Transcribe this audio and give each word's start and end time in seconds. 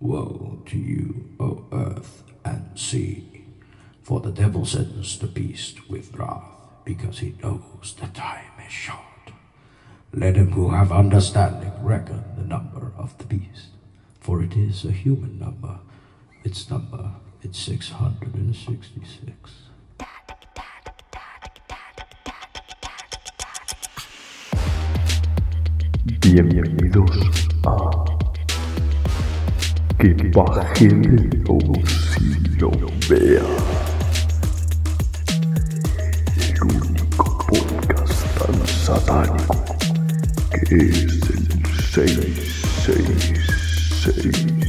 Woe 0.00 0.62
to 0.64 0.78
you, 0.78 1.28
O 1.38 1.66
earth 1.72 2.22
and 2.42 2.70
sea, 2.74 3.44
for 4.02 4.20
the 4.20 4.32
devil 4.32 4.64
sends 4.64 5.18
the 5.18 5.26
beast 5.26 5.90
with 5.90 6.14
wrath, 6.14 6.56
because 6.86 7.18
he 7.18 7.34
knows 7.42 7.94
the 8.00 8.06
time 8.06 8.50
is 8.66 8.72
short. 8.72 8.96
Let 10.14 10.36
him 10.36 10.52
who 10.52 10.70
have 10.70 10.90
understanding 10.90 11.72
reckon 11.82 12.24
the 12.38 12.44
number 12.44 12.92
of 12.96 13.18
the 13.18 13.24
beast, 13.24 13.74
for 14.20 14.42
it 14.42 14.56
is 14.56 14.86
a 14.86 14.90
human 14.90 15.38
number. 15.38 15.80
Its 16.44 16.70
number 16.70 17.10
is 17.42 17.58
666. 17.58 19.50
Bienvenidos 26.20 27.16
a 27.66 28.09
Que 30.00 30.14
baje 30.34 30.86
el 30.86 31.28
lo 32.58 32.70
vea. 33.06 33.44
El 36.36 36.62
único 36.62 37.46
podcast 37.46 38.24
tan 38.38 38.66
satánico 38.66 39.62
que 40.68 40.76
es 40.76 41.28
el 41.28 41.46
666. 41.92 44.59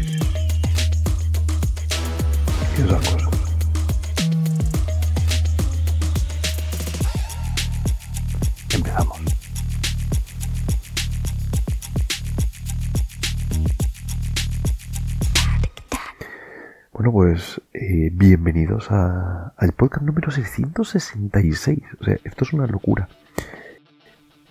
Al 18.92 19.72
podcast 19.72 20.04
número 20.04 20.32
666. 20.32 21.80
O 22.00 22.04
sea, 22.04 22.18
esto 22.24 22.44
es 22.44 22.54
una 22.54 22.68
locura. 22.68 23.08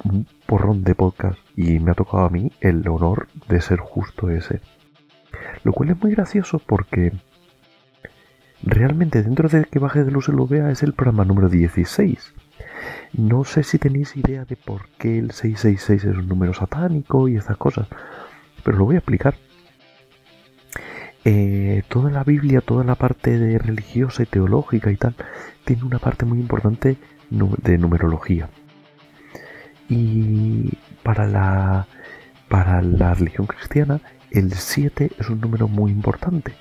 Un 0.04 0.26
porrón 0.46 0.82
de 0.82 0.94
podcast 0.94 1.38
y 1.56 1.78
me 1.78 1.90
ha 1.90 1.94
tocado 1.94 2.24
a 2.24 2.30
mí 2.30 2.50
el 2.60 2.86
honor 2.88 3.28
de 3.48 3.60
ser 3.60 3.78
justo 3.80 4.30
ese. 4.30 4.60
Lo 5.62 5.72
cual 5.72 5.90
es 5.90 6.00
muy 6.00 6.12
gracioso 6.12 6.58
porque 6.58 7.12
realmente 8.62 9.22
dentro 9.22 9.48
de 9.48 9.64
que 9.64 9.78
baje 9.78 10.04
de 10.04 10.10
luz 10.10 10.26
se 10.26 10.32
lo 10.32 10.46
vea 10.46 10.70
es 10.70 10.82
el 10.82 10.94
programa 10.94 11.26
número 11.26 11.50
16. 11.50 12.34
No 13.12 13.44
sé 13.44 13.62
si 13.62 13.78
tenéis 13.78 14.16
idea 14.16 14.46
de 14.46 14.56
por 14.56 14.88
qué 14.98 15.18
el 15.18 15.32
666 15.32 16.04
es 16.04 16.16
un 16.16 16.28
número 16.28 16.54
satánico 16.54 17.28
y 17.28 17.36
estas 17.36 17.58
cosas, 17.58 17.88
pero 18.64 18.78
lo 18.78 18.86
voy 18.86 18.94
a 18.94 18.98
explicar. 18.98 19.34
Eh, 21.24 21.82
toda 21.88 22.10
la 22.10 22.24
Biblia, 22.24 22.62
toda 22.62 22.82
la 22.84 22.94
parte 22.94 23.38
de 23.38 23.58
religiosa 23.58 24.22
y 24.22 24.26
teológica 24.26 24.90
y 24.90 24.96
tal, 24.96 25.14
tiene 25.64 25.84
una 25.84 25.98
parte 25.98 26.24
muy 26.24 26.38
importante 26.38 26.96
de 27.30 27.78
numerología. 27.78 28.48
Y 29.88 30.72
para 31.02 31.26
la, 31.26 31.86
para 32.48 32.80
la 32.80 33.14
religión 33.14 33.46
cristiana, 33.46 34.00
el 34.30 34.52
7 34.52 35.10
es 35.18 35.28
un 35.28 35.40
número 35.40 35.68
muy 35.68 35.90
importante. 35.90 36.54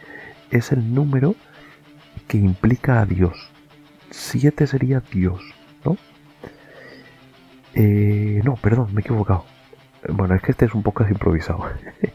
Es 0.52 0.72
el 0.72 0.94
número 0.94 1.36
que 2.28 2.38
implica 2.38 3.02
a 3.02 3.06
Dios. 3.06 3.52
7 4.12 4.68
sería 4.68 5.02
Dios, 5.12 5.42
¿no? 5.86 5.98
Eh, 7.76 8.42
no, 8.44 8.56
perdón, 8.56 8.94
me 8.94 9.02
he 9.02 9.04
equivocado. 9.04 9.46
Bueno, 10.10 10.36
es 10.36 10.42
que 10.42 10.52
este 10.52 10.66
es 10.66 10.74
un 10.74 10.84
poco 10.84 11.06
improvisado. 11.08 11.66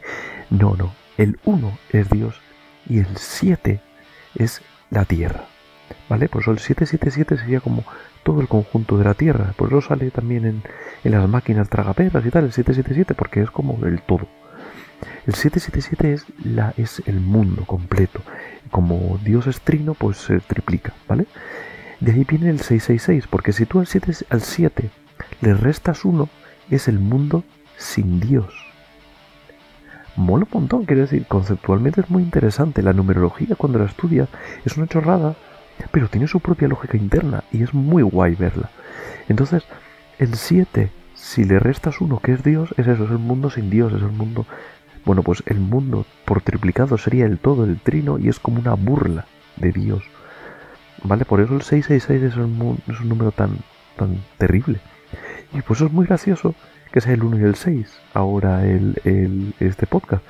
no, 0.49 0.75
no. 0.75 1.04
El 1.17 1.39
1 1.45 1.77
es 1.91 2.09
Dios 2.09 2.41
y 2.87 2.99
el 2.99 3.17
7 3.17 3.79
es 4.35 4.61
la 4.89 5.05
Tierra. 5.05 5.45
¿Vale? 6.09 6.29
Por 6.29 6.41
eso 6.41 6.51
el 6.51 6.59
777 6.59 7.37
sería 7.37 7.59
como 7.59 7.83
todo 8.23 8.41
el 8.41 8.47
conjunto 8.47 8.97
de 8.97 9.05
la 9.05 9.13
Tierra. 9.13 9.53
Por 9.55 9.69
eso 9.69 9.81
sale 9.81 10.11
también 10.11 10.45
en, 10.45 10.63
en 11.03 11.11
las 11.11 11.27
máquinas 11.29 11.69
tragaperras 11.69 12.25
y 12.25 12.31
tal, 12.31 12.45
el 12.45 12.51
777, 12.51 13.13
porque 13.13 13.41
es 13.41 13.51
como 13.51 13.85
el 13.85 14.01
todo. 14.01 14.27
El 15.25 15.35
777 15.35 16.13
es, 16.13 16.25
la, 16.43 16.73
es 16.77 17.01
el 17.05 17.19
mundo 17.19 17.65
completo. 17.65 18.21
Como 18.71 19.19
Dios 19.23 19.47
es 19.47 19.61
trino, 19.61 19.93
pues 19.93 20.17
se 20.17 20.39
triplica, 20.39 20.93
¿vale? 21.07 21.25
De 21.99 22.11
ahí 22.11 22.23
viene 22.23 22.49
el 22.49 22.59
666, 22.59 23.27
porque 23.27 23.53
si 23.53 23.65
tú 23.65 23.79
al 23.79 23.87
7, 23.87 24.11
al 24.29 24.41
7 24.41 24.89
le 25.41 25.53
restas 25.53 26.05
1, 26.05 26.29
es 26.69 26.87
el 26.87 26.99
mundo 26.99 27.43
sin 27.77 28.19
Dios. 28.19 28.53
Mola 30.15 30.45
un 30.45 30.61
montón, 30.61 30.85
quiero 30.85 31.01
decir, 31.01 31.25
conceptualmente 31.27 31.99
es 32.01 32.09
muy 32.09 32.23
interesante. 32.23 32.81
La 32.81 32.93
numerología, 32.93 33.55
cuando 33.57 33.79
la 33.79 33.85
estudias, 33.85 34.29
es 34.63 34.77
una 34.77 34.87
chorrada, 34.87 35.35
pero 35.91 36.07
tiene 36.07 36.27
su 36.27 36.39
propia 36.39 36.69
lógica 36.69 36.97
interna 36.97 37.43
y 37.51 37.63
es 37.63 37.73
muy 37.73 38.01
guay 38.01 38.35
verla. 38.35 38.69
Entonces, 39.27 39.63
el 40.17 40.35
7, 40.35 40.89
si 41.15 41.43
le 41.43 41.59
restas 41.59 41.99
1, 41.99 42.19
que 42.19 42.31
es 42.31 42.43
Dios, 42.43 42.73
es 42.77 42.87
eso, 42.87 43.03
es 43.03 43.11
el 43.11 43.17
mundo 43.17 43.49
sin 43.49 43.69
Dios, 43.69 43.91
es 43.91 44.01
el 44.01 44.11
mundo. 44.11 44.45
Bueno, 45.03 45.21
pues 45.21 45.43
el 45.47 45.59
mundo 45.59 46.05
por 46.23 46.41
triplicado 46.41 46.97
sería 46.97 47.25
el 47.25 47.37
todo, 47.37 47.65
el 47.65 47.79
trino, 47.79 48.17
y 48.17 48.29
es 48.29 48.39
como 48.39 48.59
una 48.59 48.73
burla 48.73 49.25
de 49.57 49.73
Dios. 49.73 50.03
¿Vale? 51.03 51.25
Por 51.25 51.41
eso 51.41 51.55
el 51.55 51.61
666 51.61 52.23
es 52.23 52.37
un, 52.37 52.79
es 52.87 53.01
un 53.01 53.09
número 53.09 53.31
tan, 53.31 53.57
tan 53.97 54.23
terrible. 54.37 54.79
Y 55.53 55.61
pues 55.61 55.79
eso 55.79 55.87
es 55.87 55.91
muy 55.91 56.05
gracioso 56.05 56.55
que 56.95 57.01
sea 57.01 57.11
el 57.13 57.23
1 57.23 57.39
y 57.39 57.43
el 57.43 57.55
6 57.55 57.93
ahora 58.13 58.65
el, 58.65 58.95
el- 59.03 59.53
este 59.59 59.85
podcast. 59.85 60.23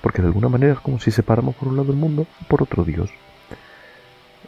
Porque 0.00 0.22
de 0.22 0.28
alguna 0.28 0.48
manera 0.48 0.74
es 0.74 0.78
como 0.78 1.00
si 1.00 1.10
separamos 1.10 1.56
por 1.56 1.66
un 1.66 1.76
lado 1.76 1.90
el 1.90 1.98
mundo 1.98 2.28
por 2.46 2.62
otro 2.62 2.84
Dios. 2.84 3.10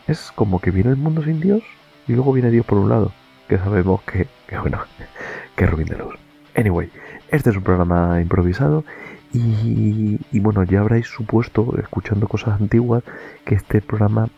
Es 0.07 0.31
como 0.33 0.61
que 0.61 0.71
viene 0.71 0.91
el 0.91 0.97
mundo 0.97 1.25
sin 1.25 1.41
Dios 1.41 1.65
y 2.07 2.13
luego 2.13 2.33
viene 2.33 2.53
Dios 2.53 2.65
por 2.65 2.79
un 2.79 2.89
lado. 2.89 3.11
Que 3.49 3.59
sabemos 3.59 4.01
que, 4.03 4.29
que 4.47 4.57
bueno, 4.59 4.79
que 5.57 5.67
ruin 5.67 5.89
de 5.89 5.97
luz. 5.99 6.15
Anyway, 6.55 6.89
este 7.33 7.51
es 7.51 7.57
un 7.57 7.65
programa 7.65 8.21
improvisado 8.21 8.85
y, 9.33 10.21
y 10.31 10.39
bueno, 10.39 10.63
ya 10.63 10.81
habréis 10.83 11.09
supuesto, 11.09 11.75
escuchando 11.81 12.29
cosas 12.29 12.61
antiguas, 12.61 13.03
que 13.45 13.57
este 13.57 13.81
programa, 13.83 14.29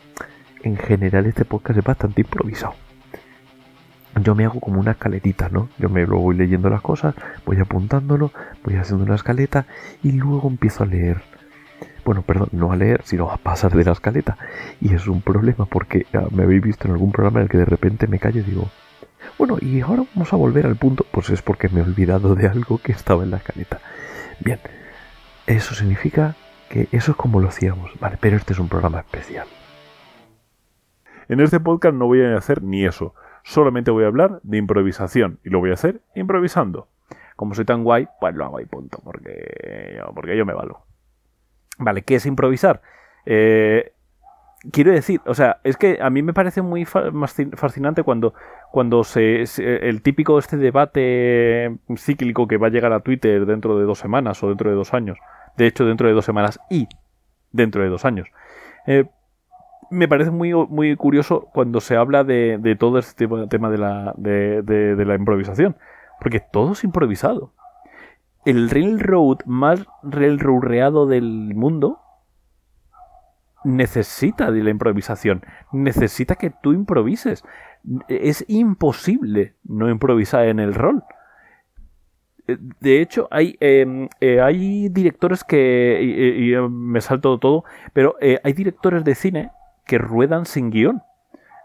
en 0.63 0.77
general, 0.77 1.27
este 1.27 1.45
podcast 1.45 1.77
es 1.77 1.85
bastante 1.85 2.21
improvisado 2.21 2.73
yo 4.15 4.35
me 4.35 4.45
hago 4.45 4.59
como 4.59 4.79
una 4.79 4.91
escaletita, 4.91 5.49
¿no? 5.49 5.69
Yo 5.77 5.89
me 5.89 6.05
lo 6.05 6.17
voy 6.17 6.35
leyendo 6.35 6.69
las 6.69 6.81
cosas, 6.81 7.15
voy 7.45 7.57
apuntándolo, 7.59 8.31
voy 8.63 8.75
haciendo 8.75 9.05
una 9.05 9.15
escaleta 9.15 9.65
y 10.03 10.11
luego 10.11 10.47
empiezo 10.47 10.83
a 10.83 10.87
leer. 10.87 11.21
Bueno, 12.05 12.23
perdón, 12.23 12.49
no 12.51 12.71
a 12.71 12.75
leer, 12.75 13.01
sino 13.03 13.29
a 13.29 13.37
pasar 13.37 13.73
de 13.73 13.83
la 13.83 13.91
escaleta. 13.91 14.37
Y 14.81 14.93
es 14.93 15.07
un 15.07 15.21
problema 15.21 15.65
porque 15.65 16.07
ah, 16.13 16.27
me 16.31 16.43
habéis 16.43 16.61
visto 16.63 16.87
en 16.87 16.93
algún 16.93 17.11
programa 17.11 17.39
en 17.39 17.43
el 17.43 17.49
que 17.49 17.57
de 17.57 17.65
repente 17.65 18.07
me 18.07 18.19
callo 18.19 18.39
y 18.39 18.43
digo, 18.43 18.69
bueno, 19.37 19.57
y 19.61 19.81
ahora 19.81 20.03
vamos 20.15 20.33
a 20.33 20.35
volver 20.35 20.65
al 20.65 20.75
punto. 20.75 21.05
Pues 21.11 21.29
es 21.29 21.41
porque 21.41 21.69
me 21.69 21.81
he 21.81 21.83
olvidado 21.83 22.35
de 22.35 22.47
algo 22.47 22.79
que 22.79 22.91
estaba 22.91 23.23
en 23.23 23.31
la 23.31 23.37
escaleta. 23.37 23.79
Bien, 24.39 24.59
eso 25.45 25.75
significa 25.75 26.35
que 26.69 26.87
eso 26.91 27.11
es 27.11 27.17
como 27.17 27.39
lo 27.39 27.49
hacíamos, 27.49 27.91
¿vale? 27.99 28.17
Pero 28.19 28.37
este 28.37 28.53
es 28.53 28.59
un 28.59 28.69
programa 28.69 28.99
especial. 28.99 29.47
En 31.27 31.39
este 31.41 31.59
podcast 31.59 31.95
no 31.95 32.07
voy 32.07 32.23
a 32.23 32.37
hacer 32.37 32.63
ni 32.63 32.85
eso. 32.85 33.13
Solamente 33.43 33.91
voy 33.91 34.03
a 34.03 34.07
hablar 34.07 34.39
de 34.43 34.57
improvisación. 34.57 35.39
Y 35.43 35.49
lo 35.49 35.59
voy 35.59 35.71
a 35.71 35.73
hacer 35.73 36.01
improvisando. 36.15 36.87
Como 37.35 37.53
soy 37.55 37.65
tan 37.65 37.83
guay, 37.83 38.07
pues 38.19 38.35
lo 38.35 38.45
hago 38.45 38.59
y 38.59 38.65
punto. 38.65 38.99
Porque 39.03 39.95
yo, 39.97 40.11
porque 40.13 40.35
yo 40.37 40.45
me 40.45 40.53
valo. 40.53 40.81
Vale, 41.77 42.01
¿qué 42.03 42.15
es 42.15 42.25
improvisar? 42.25 42.81
Eh, 43.25 43.93
quiero 44.71 44.91
decir, 44.91 45.21
o 45.25 45.33
sea, 45.33 45.61
es 45.63 45.77
que 45.77 45.99
a 46.01 46.09
mí 46.09 46.21
me 46.21 46.33
parece 46.33 46.61
muy 46.61 46.83
fascinante 46.85 48.03
cuando, 48.03 48.33
cuando 48.71 49.03
se, 49.05 49.45
se- 49.45 49.87
el 49.87 50.01
típico 50.01 50.37
este 50.37 50.57
debate 50.57 51.77
cíclico 51.95 52.47
que 52.47 52.57
va 52.57 52.67
a 52.67 52.71
llegar 52.71 52.91
a 52.91 52.99
Twitter 52.99 53.45
dentro 53.45 53.77
de 53.79 53.85
dos 53.85 53.99
semanas 53.99 54.43
o 54.43 54.49
dentro 54.49 54.69
de 54.69 54.75
dos 54.75 54.93
años. 54.93 55.17
De 55.55 55.67
hecho, 55.67 55.85
dentro 55.85 56.07
de 56.07 56.13
dos 56.13 56.25
semanas 56.25 56.59
y 56.69 56.87
dentro 57.51 57.81
de 57.83 57.89
dos 57.89 58.03
años. 58.03 58.27
Eh, 58.85 59.05
me 59.91 60.07
parece 60.07 60.31
muy, 60.31 60.53
muy 60.53 60.95
curioso 60.95 61.49
cuando 61.53 61.81
se 61.81 61.95
habla 61.95 62.23
de, 62.23 62.57
de 62.59 62.75
todo 62.75 62.99
este 62.99 63.27
tema 63.49 63.69
de 63.69 63.77
la, 63.77 64.13
de, 64.17 65.05
la 65.05 65.15
improvisación. 65.15 65.75
Porque 66.19 66.39
todo 66.39 66.73
es 66.73 66.83
improvisado. 66.83 67.53
El 68.45 68.69
railroad 68.69 69.39
más 69.45 69.85
railroadeado 70.03 71.05
del 71.07 71.55
mundo 71.55 71.99
necesita 73.63 74.51
de 74.51 74.63
la 74.63 74.69
improvisación. 74.69 75.43
Necesita 75.71 76.35
que 76.35 76.49
tú 76.49 76.73
improvises. 76.73 77.43
Es 78.07 78.45
imposible 78.47 79.55
no 79.63 79.89
improvisar 79.89 80.47
en 80.47 80.59
el 80.59 80.73
rol. 80.73 81.03
Eh, 82.47 82.57
De 82.79 83.01
hecho, 83.01 83.27
hay, 83.31 83.57
eh, 83.59 84.07
eh, 84.19 84.41
hay 84.41 84.89
directores 84.89 85.43
que. 85.43 85.99
Y, 86.01 86.53
eh, 86.53 86.61
me 86.69 87.01
salto 87.01 87.37
todo, 87.39 87.63
pero 87.93 88.15
hay 88.43 88.53
directores 88.53 89.03
de 89.03 89.15
cine 89.15 89.51
que 89.89 89.97
ruedan 89.97 90.45
sin 90.45 90.69
guion. 90.69 91.01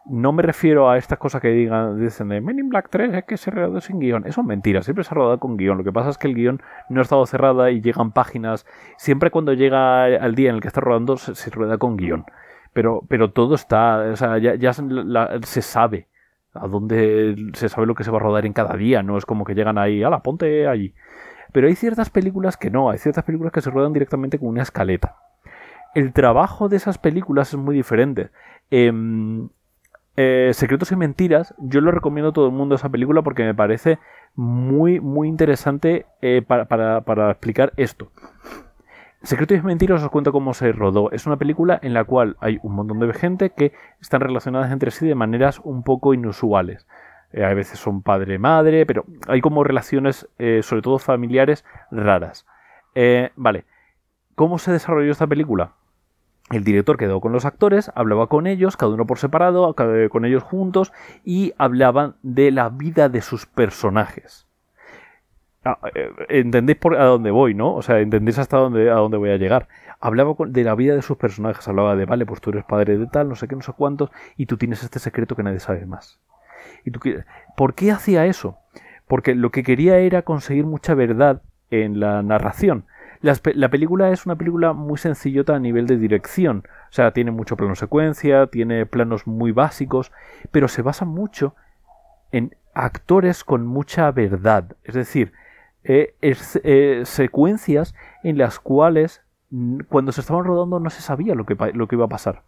no 0.07 0.33
me 0.33 0.43
refiero 0.43 0.91
a 0.91 0.97
estas 0.97 1.19
cosas 1.19 1.43
que 1.43 1.49
digan, 1.49 2.01
dicen 2.01 2.29
de 2.29 2.41
Men 2.41 2.59
in 2.59 2.69
Black 2.71 2.89
3 2.91 3.15
es 3.15 3.25
que 3.25 3.37
se 3.37 3.51
rodó 3.51 3.81
sin 3.83 3.99
guion. 4.01 4.27
Eso 4.27 4.41
es 4.41 4.47
mentira, 4.47 4.83
siempre 4.83 5.05
se 5.05 5.11
ha 5.11 5.15
rodado 5.15 5.39
con 5.39 5.59
guion. 5.59 5.79
Lo 5.79 5.85
que 5.85 5.93
pasa 5.93 6.09
es 6.09 6.17
que 6.17 6.27
el 6.29 6.35
guion 6.35 6.63
no 6.89 7.01
ha 7.01 7.03
estado 7.03 7.25
cerrada 7.27 7.71
y 7.71 7.83
llegan 7.83 8.13
páginas. 8.13 8.67
Siempre 8.97 9.31
cuando 9.31 9.53
llega 9.53 10.05
al 10.05 10.35
día 10.35 10.49
en 10.49 10.57
el 10.57 10.63
que 10.63 10.69
está 10.69 10.81
rodando 10.81 11.19
se, 11.19 11.51
rueda 11.51 11.77
con 11.77 11.97
guion. 11.99 12.25
Pero, 12.73 13.03
pero 13.09 13.31
todo 13.33 13.55
está, 13.55 13.99
o 14.13 14.17
sea, 14.17 14.39
ya, 14.39 14.73
se 14.73 15.63
sabe 15.63 16.09
a 16.55 16.67
dónde 16.67 17.37
se 17.53 17.69
sabe 17.69 17.87
lo 17.87 17.95
que 17.95 18.05
se 18.05 18.11
va 18.11 18.17
a 18.17 18.21
rodar 18.21 18.47
en 18.47 18.55
cada 18.55 18.75
día. 18.77 19.03
No 19.03 19.19
es 19.19 19.27
como 19.27 19.45
que 19.45 19.55
llegan 19.55 19.77
ahí, 19.77 20.03
ala, 20.03 20.23
ponte 20.23 20.67
allí. 20.67 20.95
Pero 21.53 21.67
hay 21.67 21.75
ciertas 21.75 22.09
películas 22.09 22.57
que 22.57 22.71
no, 22.71 22.91
hay 22.91 22.99
ciertas 22.99 23.25
películas 23.25 23.53
que 23.53 23.61
se 23.61 23.71
ruedan 23.71 23.93
directamente 23.93 24.39
con 24.39 24.49
una 24.49 24.63
escaleta. 24.63 25.24
El 25.95 26.13
trabajo 26.13 26.69
de 26.69 26.77
esas 26.77 26.99
películas 26.99 27.49
es 27.49 27.59
muy 27.59 27.75
diferente. 27.75 28.31
Eh, 28.71 28.93
eh, 30.17 30.51
Secretos 30.55 30.93
y 30.93 30.97
Mentiras, 30.97 31.55
yo 31.59 31.81
lo 31.81 31.91
recomiendo 31.91 32.31
a 32.31 32.33
todo 32.33 32.47
el 32.47 32.53
mundo 32.53 32.77
esa 32.77 32.89
película 32.89 33.23
porque 33.23 33.43
me 33.43 33.55
parece 33.55 33.99
muy, 34.37 35.01
muy 35.01 35.27
interesante 35.27 36.07
eh, 36.23 36.43
para, 36.47 37.31
explicar 37.31 37.73
esto. 37.77 38.13
Secretos 39.23 39.59
y 39.59 39.63
Mentiras 39.63 40.03
os 40.03 40.11
cuento 40.11 40.31
cómo 40.31 40.55
se 40.55 40.71
rodó. 40.71 41.11
Es 41.11 41.27
una 41.27 41.37
película 41.37 41.81
en 41.83 41.95
la 41.95 42.05
cual 42.05 42.37
hay 42.41 42.61
un 42.63 42.75
montón 42.75 43.01
de 43.01 43.13
gente 43.13 43.51
que 43.51 43.73
están 44.01 44.21
relacionadas 44.21 44.71
entre 44.71 44.93
sí 44.93 45.07
de 45.07 45.17
maneras 45.17 45.61
un 45.65 45.83
poco 45.83 46.15
inusuales. 46.15 46.87
Eh, 47.33 47.45
a 47.45 47.53
veces 47.53 47.81
son 47.81 48.03
padre-madre, 48.03 48.87
pero 48.87 49.05
hay 49.27 49.41
como 49.41 49.65
relaciones, 49.65 50.29
sobre 50.63 50.83
todo 50.83 50.99
familiares, 50.99 51.65
raras. 51.91 52.47
vale. 53.35 53.65
¿Cómo 54.37 54.59
se 54.59 54.73
desarrolló 54.73 55.11
esta 55.11 55.27
película? 55.27 55.73
El 56.51 56.63
director 56.63 56.99
quedó 56.99 57.21
con 57.21 57.33
los 57.33 57.47
actores, 57.47 57.91
hablaba 57.95 58.27
con 58.27 58.47
ellos, 58.47 58.77
cada 58.77 58.93
uno 58.93 59.07
por 59.07 59.19
separado, 59.19 59.75
con 59.75 60.25
ellos 60.25 60.43
juntos, 60.43 60.93
y 61.25 61.55
hablaban 61.57 62.17
de 62.23 62.51
la 62.51 62.69
vida 62.69 63.09
de 63.09 63.23
sus 63.23 63.47
personajes. 63.47 64.47
Ah, 65.65 65.79
eh, 65.95 66.11
entendéis 66.29 66.79
por 66.79 66.97
a 66.97 67.05
dónde 67.05 67.31
voy, 67.31 67.55
¿no? 67.55 67.75
O 67.75 67.81
sea, 67.81 68.01
entendéis 68.01 68.39
hasta 68.39 68.59
dónde, 68.59 68.91
a 68.91 68.97
dónde 68.97 69.17
voy 69.17 69.31
a 69.31 69.39
llegar. 69.39 69.69
Hablaba 69.99 70.35
de 70.47 70.65
la 70.65 70.75
vida 70.75 70.95
de 70.95 71.01
sus 71.01 71.17
personajes, 71.17 71.67
hablaba 71.67 71.97
de, 71.97 72.05
vale, 72.05 72.27
pues 72.27 72.43
tú 72.43 72.51
eres 72.51 72.65
padre 72.65 72.99
de 72.99 73.07
tal, 73.07 73.31
no 73.31 73.37
sé 73.37 73.49
qué, 73.49 73.57
no 73.57 73.63
sé 73.63 73.73
cuántos, 73.73 74.11
y 74.37 74.45
tú 74.45 74.59
tienes 74.59 74.83
este 74.83 74.99
secreto 74.99 75.35
que 75.35 75.43
nadie 75.43 75.61
sabe 75.61 75.87
más. 75.87 76.21
¿Y 76.85 76.91
tú, 76.91 77.01
¿Por 77.57 77.75
qué 77.75 77.91
hacía 77.91 78.27
eso? 78.27 78.59
Porque 79.09 79.35
lo 79.35 79.51
que 79.51 79.63
quería 79.63 79.97
era 79.97 80.23
conseguir 80.23 80.67
mucha 80.67 80.95
verdad 80.95 81.41
en 81.71 81.99
la 82.01 82.23
narración 82.23 82.85
la, 83.25 83.69
película 83.71 84.11
es 84.11 84.27
una 84.27 84.37
película 84.37 84.75
muy 84.75 84.99
sencillota 84.99 85.57
a 85.57 85.59
nivel 85.59 85.87
de 85.87 85.97
dirección. 85.97 86.65
O 86.91 86.93
sea, 86.93 87.13
tiene 87.13 87.31
mucho 87.31 87.57
plano 87.57 87.75
secuencia, 87.75 88.49
tiene 88.49 88.85
planos 88.85 89.27
muy 89.27 89.51
básicos, 89.51 90.13
pero 90.51 90.69
se 90.69 90.83
basa 90.83 91.07
mucho 91.07 91.55
en 92.33 92.55
actores 92.75 93.43
con 93.43 93.67
mucha 93.67 94.11
verdad. 94.11 94.77
Es 94.85 94.95
decir, 94.95 95.33
eh, 95.85 96.15
eh, 96.21 97.03
secuencias 97.05 97.95
en 98.23 98.37
las 98.37 98.59
cuales 98.59 99.23
cuando 99.89 100.13
se 100.13 100.21
estaban 100.21 100.45
rodando 100.45 100.79
no 100.79 100.91
se 100.91 101.01
sabía 101.01 101.35
lo 101.35 101.47
que, 101.47 101.57
iba 101.93 102.05
a 102.05 102.09
pasar. 102.09 102.43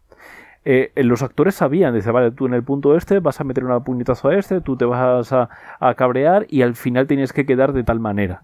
Eh, 0.66 0.92
los 0.96 1.22
actores 1.22 1.54
sabían, 1.54 1.94
dice, 1.94 2.10
vale, 2.10 2.32
tú 2.32 2.46
en 2.46 2.54
el 2.54 2.64
punto 2.64 2.96
este 2.96 3.20
vas 3.20 3.40
a 3.40 3.44
meter 3.44 3.64
una 3.64 3.80
puñetazo 3.80 4.28
a 4.28 4.34
este, 4.34 4.60
tú 4.60 4.76
te 4.76 4.84
vas 4.84 5.32
a 5.32 5.48
cabrear 5.96 6.44
y 6.50 6.62
al 6.62 6.74
final 6.74 7.06
tienes 7.06 7.32
que 7.32 7.46
quedar 7.46 7.72
de 7.72 7.84
tal 7.84 8.00
manera. 8.00 8.42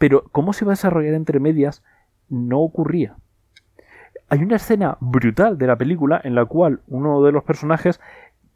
Pero 0.00 0.24
cómo 0.32 0.54
se 0.54 0.64
va 0.64 0.72
a 0.72 0.80
desarrollar 0.80 1.12
entre 1.12 1.40
medias 1.40 1.82
no 2.30 2.60
ocurría. 2.60 3.16
Hay 4.30 4.42
una 4.42 4.56
escena 4.56 4.96
brutal 4.98 5.58
de 5.58 5.66
la 5.66 5.76
película 5.76 6.18
en 6.24 6.34
la 6.34 6.46
cual 6.46 6.80
uno 6.88 7.22
de 7.22 7.32
los 7.32 7.44
personajes 7.44 8.00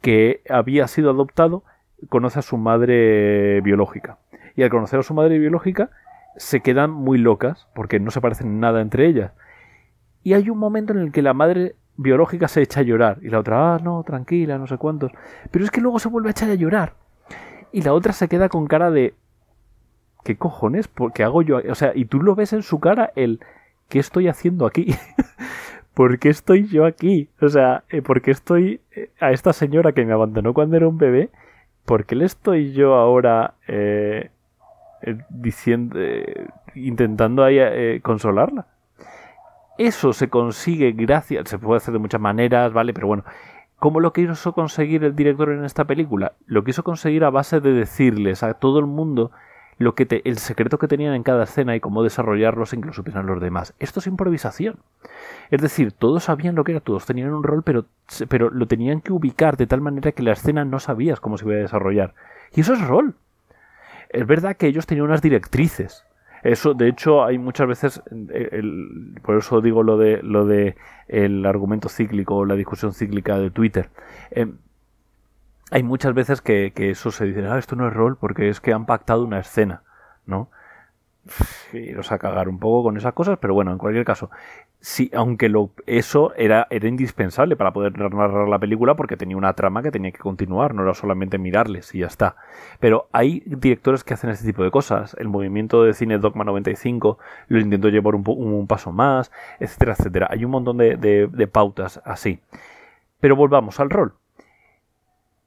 que 0.01 0.41
había 0.49 0.87
sido 0.87 1.11
adoptado 1.11 1.63
conoce 2.09 2.39
a 2.39 2.41
su 2.41 2.57
madre 2.57 3.61
biológica. 3.61 4.17
Y 4.55 4.63
al 4.63 4.71
conocer 4.71 4.99
a 4.99 5.03
su 5.03 5.13
madre 5.13 5.37
biológica 5.37 5.91
se 6.35 6.61
quedan 6.61 6.89
muy 6.89 7.19
locas 7.19 7.67
porque 7.75 7.99
no 7.99 8.09
se 8.09 8.21
parecen 8.21 8.59
nada 8.59 8.81
entre 8.81 9.05
ellas. 9.05 9.31
Y 10.23 10.33
hay 10.33 10.49
un 10.49 10.57
momento 10.57 10.93
en 10.93 10.99
el 10.99 11.11
que 11.11 11.21
la 11.21 11.35
madre 11.35 11.75
biológica 11.95 12.47
se 12.47 12.63
echa 12.63 12.79
a 12.79 12.83
llorar 12.83 13.19
y 13.21 13.29
la 13.29 13.37
otra, 13.37 13.75
ah, 13.75 13.79
no, 13.83 14.01
tranquila, 14.01 14.57
no 14.57 14.65
sé 14.65 14.79
cuántos. 14.79 15.11
Pero 15.51 15.63
es 15.63 15.69
que 15.69 15.81
luego 15.81 15.99
se 15.99 16.09
vuelve 16.09 16.29
a 16.29 16.31
echar 16.31 16.49
a 16.49 16.55
llorar. 16.55 16.95
Y 17.71 17.83
la 17.83 17.93
otra 17.93 18.13
se 18.13 18.27
queda 18.27 18.49
con 18.49 18.65
cara 18.65 18.89
de, 18.89 19.13
¿qué 20.25 20.35
cojones? 20.37 20.89
¿Qué 21.13 21.23
hago 21.23 21.43
yo? 21.43 21.61
O 21.69 21.75
sea, 21.75 21.91
y 21.95 22.05
tú 22.05 22.21
lo 22.21 22.35
ves 22.35 22.51
en 22.51 22.63
su 22.63 22.79
cara 22.79 23.11
el, 23.15 23.39
¿qué 23.87 23.99
estoy 23.99 24.27
haciendo 24.27 24.65
aquí? 24.65 24.95
¿Por 25.93 26.17
qué 26.19 26.29
estoy 26.29 26.67
yo 26.67 26.85
aquí? 26.85 27.29
O 27.39 27.47
sea, 27.47 27.83
eh, 27.89 28.01
¿por 28.01 28.21
qué 28.21 28.31
estoy 28.31 28.81
eh, 28.91 29.11
a 29.21 29.31
esta 29.31 29.53
señora 29.53 29.93
que 29.93 30.03
me 30.03 30.11
abandonó 30.11 30.53
cuando 30.53 30.75
era 30.75 30.87
un 30.87 30.97
bebé? 30.97 31.29
¿Por 31.85 32.05
qué 32.05 32.15
le 32.15 32.25
estoy 32.25 32.73
yo 32.73 32.95
ahora 32.95 33.53
eh, 33.67 34.31
diciendo, 35.29 35.99
intentando 36.73 37.43
ahí 37.43 38.01
consolarla? 38.01 38.65
Eso 39.77 40.11
se 40.11 40.27
consigue 40.27 40.93
gracias, 40.93 41.47
se 41.47 41.59
puede 41.59 41.77
hacer 41.77 41.93
de 41.93 41.99
muchas 41.99 42.19
maneras, 42.19 42.73
¿vale? 42.73 42.93
Pero 42.93 43.05
bueno, 43.05 43.23
¿cómo 43.77 43.99
lo 43.99 44.11
quiso 44.11 44.53
conseguir 44.53 45.03
el 45.03 45.15
director 45.15 45.51
en 45.51 45.63
esta 45.63 45.85
película? 45.85 46.33
Lo 46.47 46.63
quiso 46.63 46.83
conseguir 46.83 47.23
a 47.23 47.29
base 47.29 47.59
de 47.59 47.73
decirles 47.73 48.41
a 48.41 48.55
todo 48.55 48.79
el 48.79 48.87
mundo 48.87 49.31
lo 49.77 49.95
que 49.95 50.05
te, 50.05 50.27
el 50.27 50.37
secreto 50.37 50.77
que 50.77 50.87
tenían 50.87 51.13
en 51.13 51.23
cada 51.23 51.43
escena 51.43 51.75
y 51.75 51.79
cómo 51.79 52.03
desarrollarlos 52.03 52.69
sin 52.69 52.81
que 52.81 52.87
lo 52.87 52.93
supieran 52.93 53.25
los 53.25 53.41
demás. 53.41 53.73
Esto 53.79 53.99
es 53.99 54.07
improvisación. 54.07 54.77
Es 55.51 55.61
decir, 55.61 55.91
todos 55.91 56.23
sabían 56.25 56.55
lo 56.55 56.63
que 56.63 56.71
era, 56.71 56.81
todos 56.81 57.05
tenían 57.05 57.33
un 57.33 57.43
rol, 57.43 57.63
pero, 57.63 57.85
pero 58.29 58.49
lo 58.49 58.67
tenían 58.67 59.01
que 59.01 59.11
ubicar 59.11 59.57
de 59.57 59.67
tal 59.67 59.81
manera 59.81 60.11
que 60.11 60.23
la 60.23 60.33
escena 60.33 60.65
no 60.65 60.79
sabías 60.79 61.19
cómo 61.19 61.37
se 61.37 61.45
iba 61.45 61.55
a 61.55 61.59
desarrollar. 61.59 62.13
Y 62.53 62.61
eso 62.61 62.73
es 62.73 62.81
rol. 62.87 63.15
Es 64.09 64.25
verdad 64.25 64.55
que 64.55 64.67
ellos 64.67 64.85
tenían 64.85 65.07
unas 65.07 65.21
directrices. 65.21 66.05
Eso, 66.43 66.75
de 66.75 66.87
hecho, 66.87 67.25
hay 67.25 67.39
muchas 67.39 67.67
veces, 67.67 68.01
eh, 68.29 68.61
por 69.23 69.37
eso 69.37 69.61
digo 69.61 69.81
lo 69.81 69.97
de 69.97 70.21
lo 70.21 70.45
de 70.45 70.75
el 71.07 71.43
argumento 71.43 71.89
cíclico 71.89 72.35
o 72.35 72.45
la 72.45 72.55
discusión 72.55 72.93
cíclica 72.93 73.39
de 73.39 73.49
Twitter. 73.49 73.89
Eh, 74.29 74.45
hay 75.71 75.83
muchas 75.83 76.13
veces 76.13 76.41
que, 76.41 76.71
eso 76.77 77.11
se 77.11 77.25
dice, 77.25 77.45
ah, 77.47 77.57
esto 77.57 77.75
no 77.75 77.87
es 77.87 77.93
rol 77.93 78.17
porque 78.17 78.49
es 78.49 78.61
que 78.61 78.73
han 78.73 78.85
pactado 78.85 79.23
una 79.23 79.39
escena, 79.39 79.83
¿no? 80.25 80.49
Iros 81.73 82.11
a 82.11 82.19
cagar 82.19 82.47
un 82.47 82.59
poco 82.59 82.83
con 82.83 82.97
esas 82.97 83.13
cosas, 83.13 83.39
pero 83.41 83.55
bueno, 83.55 83.71
en 83.71 83.79
cualquier 83.79 84.05
caso, 84.05 84.29
sí, 84.79 85.09
aunque 85.15 85.49
lo, 85.49 85.71
eso 85.87 86.35
era, 86.35 86.67
era 86.69 86.87
indispensable 86.87 87.55
para 87.55 87.73
poder 87.73 87.97
narrar 87.97 88.47
la 88.47 88.59
película 88.59 88.95
porque 88.95 89.17
tenía 89.17 89.35
una 89.35 89.53
trama 89.53 89.81
que 89.81 89.89
tenía 89.89 90.11
que 90.11 90.19
continuar, 90.19 90.75
no 90.75 90.83
era 90.83 90.93
solamente 90.93 91.39
mirarles 91.39 91.95
y 91.95 91.99
ya 91.99 92.07
está. 92.07 92.35
Pero 92.79 93.09
hay 93.11 93.41
directores 93.47 94.03
que 94.03 94.13
hacen 94.13 94.29
este 94.29 94.45
tipo 94.45 94.63
de 94.63 94.69
cosas. 94.69 95.15
El 95.19 95.29
movimiento 95.29 95.83
de 95.83 95.95
cine 95.95 96.19
Dogma 96.19 96.43
95 96.43 97.17
lo 97.47 97.59
intentó 97.59 97.89
llevar 97.89 98.13
un, 98.13 98.23
un 98.27 98.67
paso 98.67 98.91
más, 98.91 99.31
etcétera, 99.59 99.93
etcétera. 99.93 100.27
Hay 100.29 100.45
un 100.45 100.51
montón 100.51 100.77
de 100.77 101.49
pautas 101.51 102.01
así. 102.05 102.39
Pero 103.19 103.35
volvamos 103.35 103.79
al 103.79 103.89
rol 103.89 104.13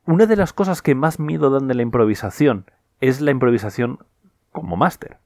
una 0.09 0.25
de 0.25 0.37
las 0.37 0.55
cosas 0.55 0.81
que 0.81 0.95
más 0.95 1.21
miedo 1.21 1.51
dan 1.51 1.69
de 1.69 1.75
la 1.75 1.83
improvisación 1.83 2.65
es 3.03 3.21
la 3.21 3.31
improvisación 3.31 3.99
como 4.53 4.75
máster. 4.75 5.19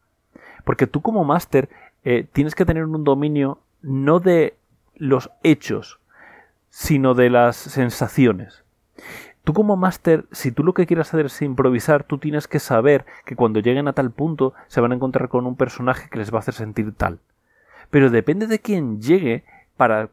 Porque 0.65 0.89
tú 0.89 1.03
como 1.03 1.25
máster 1.25 1.69
eh, 2.03 2.27
tienes 2.33 2.57
que 2.57 2.65
tener 2.65 2.85
un 2.85 3.05
dominio 3.05 3.61
no 3.81 4.19
de 4.19 4.57
los 4.97 5.31
hechos, 5.45 6.01
sino 6.69 7.15
de 7.15 7.31
las 7.31 7.55
sensaciones. 7.55 8.65
Tú 9.45 9.53
como 9.53 9.77
máster, 9.77 10.25
si 10.33 10.51
tú 10.51 10.65
lo 10.65 10.75
que 10.75 10.87
quieres 10.87 11.15
hacer 11.15 11.27
es 11.27 11.43
improvisar, 11.43 12.03
tú 12.03 12.19
tienes 12.19 12.49
que 12.49 12.59
saber 12.59 13.07
que 13.25 13.37
cuando 13.37 13.61
lleguen 13.61 13.87
a 13.87 13.93
tal 13.93 14.11
punto 14.11 14.53
se 14.67 14.81
van 14.81 14.91
a 14.91 14.97
encontrar 14.97 15.29
con 15.29 15.47
un 15.47 15.55
personaje 15.55 16.11
que 16.11 16.19
les 16.19 16.33
va 16.33 16.39
a 16.39 16.41
hacer 16.41 16.55
sentir 16.55 16.93
tal. 16.93 17.21
Pero 17.91 18.11
depende 18.11 18.49
de 18.49 18.59
quién 18.59 19.01
llegue, 19.01 19.45
para, 19.77 20.09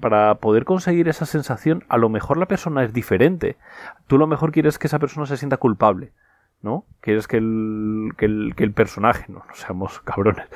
para, 0.00 0.34
poder 0.36 0.64
conseguir 0.64 1.08
esa 1.08 1.26
sensación, 1.26 1.84
a 1.88 1.96
lo 1.96 2.08
mejor 2.08 2.36
la 2.36 2.46
persona 2.46 2.82
es 2.82 2.92
diferente. 2.92 3.56
Tú 4.06 4.18
lo 4.18 4.26
mejor 4.26 4.52
quieres 4.52 4.78
que 4.78 4.86
esa 4.86 4.98
persona 4.98 5.26
se 5.26 5.36
sienta 5.36 5.56
culpable, 5.56 6.12
¿no? 6.62 6.84
Quieres 7.00 7.28
que 7.28 7.38
el, 7.38 8.12
que 8.16 8.26
el, 8.26 8.72
personaje, 8.72 9.24
no, 9.28 9.44
no 9.46 9.54
seamos 9.54 10.00
cabrones, 10.04 10.46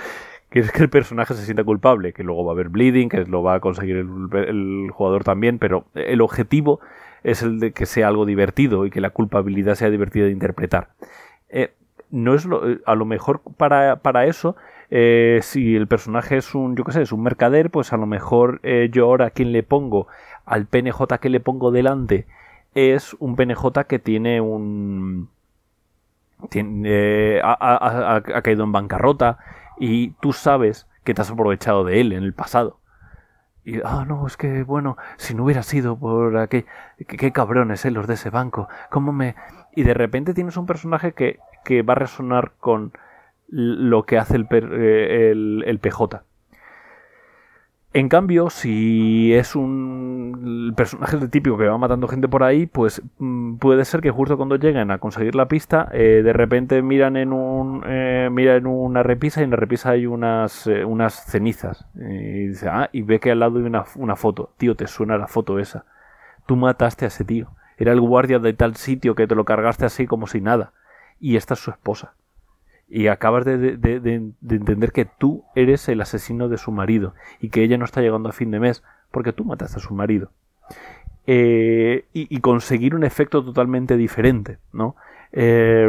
quieres 0.49 0.73
que 0.73 0.83
el 0.83 0.91
personaje 0.91 1.35
se 1.35 1.45
sienta 1.45 1.65
culpable, 1.65 2.13
que 2.13 2.25
luego 2.25 2.45
va 2.45 2.53
a 2.53 2.55
haber 2.55 2.69
bleeding, 2.69 3.09
que 3.09 3.25
lo 3.25 3.43
va 3.43 3.55
a 3.55 3.61
conseguir 3.61 3.97
el, 3.97 4.91
jugador 4.93 5.25
también, 5.25 5.59
pero 5.59 5.87
el 5.95 6.21
objetivo 6.21 6.81
es 7.23 7.43
el 7.43 7.61
de 7.61 7.73
que 7.73 7.87
sea 7.87 8.09
algo 8.09 8.27
divertido 8.27 8.85
y 8.85 8.91
que 8.91 9.01
la 9.01 9.11
culpabilidad 9.11 9.77
sea 9.77 9.91
divertida 9.91 10.27
de 10.27 10.33
interpretar. 10.33 10.89
Eh, 11.49 11.73
no 12.11 12.35
es 12.35 12.45
lo, 12.45 12.63
a 12.85 12.95
lo 12.95 13.05
mejor 13.07 13.41
para, 13.57 13.97
para 13.97 14.27
eso 14.27 14.57
eh, 14.95 15.41
si 15.43 15.75
el 15.75 15.87
personaje 15.87 16.37
es 16.37 16.55
un, 16.55 16.77
yo 16.77 16.85
qué 16.85 16.93
sé, 16.93 17.01
es 17.01 17.13
un 17.13 17.23
mercader, 17.23 17.71
pues 17.71 17.95
a 17.95 17.97
lo 17.97 18.05
mejor 18.05 18.61
eh, 18.63 18.91
yo 18.93 19.07
ahora 19.07 19.31
quien 19.31 19.51
le 19.51 19.63
pongo 19.63 20.07
al 20.45 20.67
PNJ 20.67 21.19
que 21.19 21.31
le 21.31 21.41
pongo 21.41 21.71
delante 21.71 22.27
es 22.75 23.17
un 23.19 23.35
PNJ 23.35 23.85
que 23.89 23.99
tiene 23.99 24.43
un... 24.43 25.31
Tiene, 26.51 27.41
ha, 27.43 28.21
caído 28.45 28.65
en 28.65 28.73
bancarrota 28.73 29.39
y 29.79 30.11
tú 30.21 30.35
sabes 30.35 30.87
que 31.05 31.15
te 31.15 31.23
has 31.23 31.31
aprovechado 31.31 31.85
de 31.85 32.03
él 32.03 32.13
en 32.13 32.23
el 32.23 32.35
pasado. 32.35 32.79
Y, 33.65 33.81
ah, 33.85 34.05
no, 34.07 34.27
es 34.27 34.37
que, 34.37 34.63
bueno, 34.63 34.99
si 35.17 35.35
no 35.35 35.45
hubiera 35.45 35.63
sido 35.63 35.97
por 35.97 36.37
aquel... 36.37 36.67
Qué, 37.09 37.33
cabrones, 37.33 37.83
eh, 37.87 37.91
los 37.91 38.07
de 38.07 38.15
ese 38.15 38.29
banco. 38.29 38.69
¿Cómo 38.91 39.11
me...? 39.13 39.37
Y 39.75 39.85
de 39.85 39.95
repente 39.95 40.35
tienes 40.35 40.59
un 40.59 40.67
personaje 40.67 41.13
que, 41.13 41.39
que 41.65 41.81
va 41.81 41.95
a 41.95 41.97
resonar 41.97 42.53
con 42.61 42.93
lo 43.53 44.05
que 44.05 44.19
hace 44.19 44.37
el, 44.37 44.47
eh, 44.51 45.31
el, 45.31 45.65
el 45.67 45.79
PJ. 45.79 46.25
En 47.95 48.09
cambio, 48.09 48.49
si 48.49 49.35
es 49.35 49.55
un 49.55 50.73
personaje 50.75 51.19
de 51.19 51.29
típico 51.29 51.59
que 51.59 51.67
va 51.67 51.77
matando 51.77 52.09
gente 52.09 52.27
por 52.27 52.43
ahí, 52.43 52.65
pues 52.65 53.03
mm, 53.19 53.57
puede 53.57 53.85
ser 53.85 54.01
que 54.01 54.11
justo 54.11 54.39
cuando 54.39 54.57
lleguen 54.57 54.91
a 54.91 54.99
conseguir 54.99 55.35
la 55.35 55.47
pista, 55.47 55.91
eh, 55.93 56.23
de 56.25 56.33
repente 56.33 56.81
miran 56.81 57.19
en 57.19 57.35
un 57.35 57.83
eh, 57.87 58.31
en 58.35 58.67
una 58.67 59.03
repisa 59.03 59.43
y 59.43 59.45
en 59.45 59.51
la 59.51 59.57
repisa 59.57 59.91
hay 59.91 60.07
unas, 60.07 60.67
eh, 60.67 60.87
unas 60.87 61.27
cenizas. 61.27 61.87
y 61.95 62.49
dice, 62.49 62.69
ah, 62.71 62.89
y 62.93 63.03
ve 63.03 63.21
que 63.21 63.31
al 63.31 63.41
lado 63.41 63.59
hay 63.59 63.65
una, 63.65 63.85
una 63.97 64.17
foto. 64.17 64.55
Tío, 64.57 64.75
te 64.75 64.87
suena 64.87 65.19
la 65.19 65.27
foto 65.27 65.59
esa. 65.59 65.85
Tú 66.47 66.57
mataste 66.57 67.05
a 67.05 67.09
ese 67.09 67.25
tío. 67.25 67.51
Era 67.77 67.93
el 67.93 68.01
guardia 68.01 68.39
de 68.39 68.55
tal 68.55 68.77
sitio 68.77 69.15
que 69.15 69.27
te 69.27 69.35
lo 69.35 69.45
cargaste 69.45 69.85
así 69.85 70.07
como 70.07 70.27
si 70.27 70.41
nada. 70.41 70.73
Y 71.21 71.37
esta 71.37 71.55
es 71.55 71.61
su 71.61 71.71
esposa 71.71 72.15
y 72.95 73.09
acabas 73.09 73.47
de, 73.47 74.33
entender 74.51 74.93
que 74.93 75.07
tú 75.07 75.45
eres 75.55 75.89
el 75.89 76.03
asesino 76.03 76.51
de 76.51 76.59
su 76.59 76.73
marido 76.73 77.15
y 77.41 77.49
que 77.49 77.63
ella 77.63 77.79
no 77.79 77.87
está 77.87 78.03
llegando 78.03 78.29
a 78.29 78.33
fin 78.33 78.51
de 78.51 78.61
mes 78.61 78.85
porque 79.11 79.33
tú 79.33 79.47
mataste 79.47 79.79
a 79.79 79.83
su 79.83 79.95
marido. 79.95 80.31
Eh, 81.27 82.05
y, 82.13 82.39
conseguir 82.41 82.95
un 82.95 83.05
efecto 83.05 83.43
totalmente 83.43 83.97
diferente, 83.97 84.59
¿no? 84.75 84.95
Eh, 85.33 85.89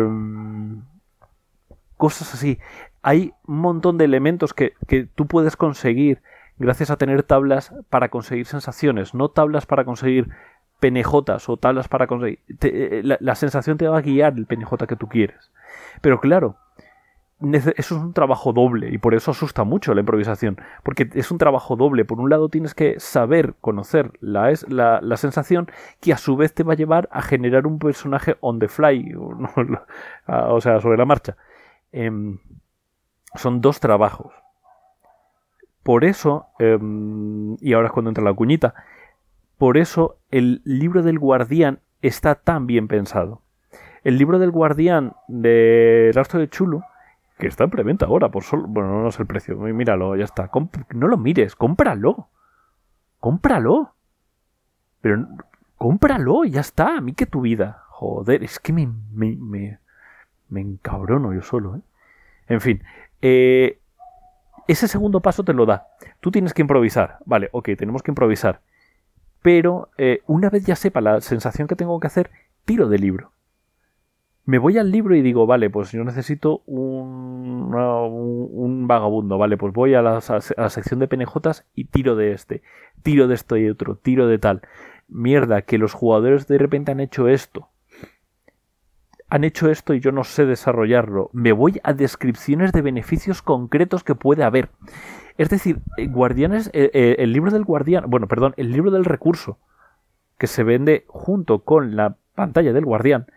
cosas 1.98 2.34
así. 2.36 2.58
Hay 3.02 3.34
un 3.48 3.58
montón 3.58 3.98
de 3.98 4.06
elementos 4.06 4.54
que, 4.54 4.74
tú 5.14 5.28
puedes 5.28 5.58
conseguir 5.58 6.22
gracias 6.58 6.90
a 6.90 6.96
tener 6.96 7.24
tablas 7.24 7.74
para 7.90 8.08
conseguir 8.08 8.46
sensaciones, 8.46 9.14
no 9.14 9.28
tablas 9.28 9.66
para 9.66 9.84
conseguir 9.84 10.30
penejotas 10.80 11.50
o 11.50 11.58
tablas 11.58 11.90
para 11.90 12.08
conseguir... 12.08 12.40
Eh, 12.62 13.02
la, 13.04 13.18
la 13.20 13.36
sensación 13.36 13.78
te 13.78 13.90
va 13.90 13.98
a 13.98 14.02
guiar 14.02 14.36
el 14.38 14.46
penejota 14.46 14.88
que 14.88 14.96
tú 14.96 15.10
quieres. 15.10 15.52
Pero 16.00 16.22
claro, 16.22 16.56
eso 17.52 17.72
es 17.76 17.92
un 17.92 18.14
trabajo 18.14 18.54
doble 18.54 18.90
y 18.92 18.98
por 18.98 19.14
eso 19.14 19.32
asusta 19.32 19.64
mucho 19.64 19.94
la 19.94 20.02
improvisación, 20.02 20.58
porque 20.84 21.10
es 21.14 21.32
un 21.32 21.38
trabajo 21.38 21.76
doble. 21.76 22.06
Por 22.06 22.20
un 22.20 22.30
lado 22.30 22.50
tienes 22.50 22.74
que 22.74 23.00
saber 23.00 23.56
conocer 23.60 24.12
la, 24.22 24.54
la, 24.68 25.00
la 25.02 25.18
sensación 25.18 25.70
que 26.00 26.14
a 26.14 26.18
su 26.18 26.36
vez 26.36 26.54
te 26.54 26.64
va 26.64 26.74
a 26.74 26.78
llevar 26.78 27.10
a 27.12 27.22
generar 27.22 27.68
un 27.68 27.80
personaje 27.80 28.38
on 28.40 28.60
the 28.60 28.68
fly, 28.68 29.14
o, 30.28 30.62
sea, 30.62 30.80
sobre 30.80 30.98
la 30.98 31.06
marcha. 31.06 31.38
Em, 31.92 32.40
son 33.36 33.62
dos 33.62 33.80
trabajos. 33.80 34.34
Por 35.84 36.06
eso, 36.06 36.48
em, 36.60 37.58
y 37.60 37.74
ahora 37.74 37.88
es 37.88 37.94
cuando 37.94 38.10
entra 38.10 38.24
la 38.24 38.34
cuñita, 38.34 38.74
por 39.58 39.78
eso 39.78 40.18
el 40.32 40.62
libro 40.64 41.04
del 41.04 41.20
guardián 41.20 41.80
está 42.02 42.36
tan 42.36 42.68
bien 42.68 42.88
pensado. 42.88 43.42
El 44.04 44.18
libro 44.18 44.40
del 44.40 44.52
guardián 44.52 45.14
de 45.28 46.12
Rastro 46.14 46.40
de 46.40 46.50
Chulu 46.50 46.84
que 47.38 47.48
está 47.48 47.64
en 47.64 47.70
preventa 47.70 48.06
ahora, 48.06 48.30
por 48.30 48.44
solo. 48.44 48.68
Bueno, 48.68 49.02
no 49.02 49.12
sé 49.12 49.22
el 49.22 49.28
precio. 49.28 49.58
Míralo, 49.58 50.16
ya 50.16 50.26
está. 50.26 50.50
no 50.94 51.08
lo 51.08 51.18
mires, 51.18 51.56
cómpralo. 51.56 52.30
Cómpralo. 53.20 53.96
Pero 55.02 55.28
cómpralo, 55.78 56.46
ya 56.46 56.62
está. 56.62 56.98
A 56.98 57.02
mí 57.02 57.14
que 57.14 57.26
tu 57.26 57.42
vida. 57.42 57.84
Joder, 57.90 58.44
es 58.44 58.60
que 58.60 58.74
me, 58.74 58.88
me, 59.12 59.36
me, 59.36 59.80
me 60.50 60.62
encabrono 60.62 61.34
yo 61.34 61.42
solo, 61.42 61.78
¿eh? 61.78 61.82
En 62.48 62.62
fin. 62.62 62.84
Eh, 63.22 63.80
ese 64.68 64.88
segundo 64.88 65.22
paso 65.22 65.44
te 65.44 65.54
lo 65.54 65.66
da. 65.66 65.88
Tú 66.20 66.32
tienes 66.32 66.54
que 66.54 66.62
improvisar. 66.62 67.18
Vale, 67.26 67.50
ok, 67.52 67.70
tenemos 67.78 68.04
que 68.04 68.12
improvisar. 68.12 68.62
Pero 69.42 69.90
eh, 69.98 70.22
una 70.28 70.50
vez 70.50 70.66
ya 70.66 70.76
sepa 70.76 71.02
la 71.02 71.20
sensación 71.22 71.68
que 71.68 71.76
tengo 71.76 72.00
que 72.00 72.08
hacer, 72.08 72.32
tiro 72.66 72.88
del 72.88 73.02
libro 73.02 73.34
me 74.46 74.58
voy 74.58 74.78
al 74.78 74.92
libro 74.92 75.16
y 75.16 75.22
digo, 75.22 75.46
vale, 75.46 75.70
pues 75.70 75.92
yo 75.92 76.04
necesito 76.04 76.64
un, 76.66 77.74
un, 77.74 78.88
vagabundo, 78.88 79.38
vale, 79.38 79.58
pues 79.58 79.74
voy 79.74 79.94
a 79.94 80.02
la, 80.02 80.22
sección 80.22 81.00
de 81.00 81.08
penejotas 81.08 81.66
y 81.74 81.86
tiro 81.86 82.16
de 82.16 82.34
este, 82.34 82.62
tiro 83.04 83.28
de 83.28 83.36
esto 83.36 83.56
y 83.56 83.70
otro, 83.70 83.96
tiro 83.96 84.28
de 84.28 84.40
tal. 84.40 84.62
Mierda, 85.08 85.62
que 85.62 85.78
los 85.78 85.94
jugadores 85.94 86.48
de 86.48 86.58
repente 86.58 86.92
han 86.92 87.00
hecho 87.00 87.28
esto. 87.28 87.70
Han 89.30 89.44
hecho 89.44 89.70
esto 89.70 89.94
y 89.94 90.00
yo 90.00 90.12
no 90.12 90.24
sé 90.24 90.46
desarrollarlo. 90.46 91.30
Me 91.34 91.54
voy 91.54 91.80
a 91.84 91.94
descripciones 91.94 92.72
de 92.72 92.82
beneficios 92.82 93.42
concretos 93.42 94.04
que 94.04 94.16
puede 94.16 94.44
haber. 94.44 94.70
Es 95.38 95.50
decir, 95.50 95.80
eh, 95.98 96.08
Guardianes, 96.08 96.70
eh, 96.74 96.92
eh, 96.94 97.16
el 97.20 97.32
libro 97.32 97.52
del 97.52 97.64
guardián, 97.64 98.10
bueno, 98.10 98.28
perdón, 98.28 98.54
el 98.58 98.72
libro 98.72 98.92
del 98.92 99.06
recurso, 99.06 99.58
que 100.38 100.48
se 100.48 100.64
vende 100.64 101.06
junto 101.08 101.60
con 101.60 101.96
la 101.96 102.18
pantalla 102.36 102.74
del 102.74 102.86
guardián, 102.86 103.28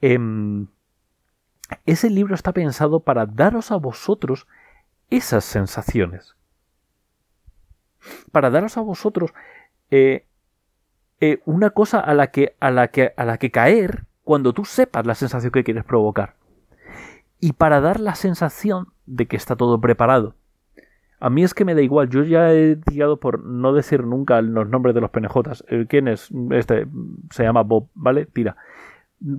Em, 0.00 0.66
ese 1.84 2.10
libro 2.10 2.34
está 2.34 2.52
pensado 2.52 3.00
para 3.00 3.26
daros 3.26 3.70
a 3.70 3.76
vosotros 3.76 4.46
esas 5.10 5.44
sensaciones. 5.44 6.36
Para 8.30 8.50
daros 8.50 8.76
a 8.76 8.82
vosotros 8.82 9.32
eh, 9.90 10.26
eh, 11.20 11.40
una 11.44 11.70
cosa 11.70 12.00
a 12.00 12.14
la, 12.14 12.28
que, 12.28 12.56
a, 12.60 12.70
la 12.70 12.88
que, 12.88 13.12
a 13.16 13.24
la 13.24 13.38
que 13.38 13.50
caer 13.50 14.04
cuando 14.22 14.52
tú 14.52 14.64
sepas 14.64 15.06
la 15.06 15.14
sensación 15.14 15.52
que 15.52 15.64
quieres 15.64 15.84
provocar. 15.84 16.34
Y 17.40 17.52
para 17.54 17.80
dar 17.80 18.00
la 18.00 18.14
sensación 18.14 18.88
de 19.06 19.26
que 19.26 19.36
está 19.36 19.56
todo 19.56 19.80
preparado. 19.80 20.34
A 21.18 21.30
mí 21.30 21.42
es 21.42 21.54
que 21.54 21.64
me 21.64 21.74
da 21.74 21.80
igual, 21.80 22.10
yo 22.10 22.24
ya 22.24 22.52
he 22.52 22.76
tirado 22.76 23.18
por 23.18 23.42
no 23.42 23.72
decir 23.72 24.04
nunca 24.04 24.42
los 24.42 24.68
nombres 24.68 24.94
de 24.94 25.00
los 25.00 25.10
penejotas. 25.10 25.64
Eh, 25.68 25.86
¿Quién 25.88 26.08
es? 26.08 26.28
Este 26.50 26.86
se 27.30 27.42
llama 27.42 27.62
Bob, 27.62 27.88
¿vale? 27.94 28.26
Tira. 28.26 28.56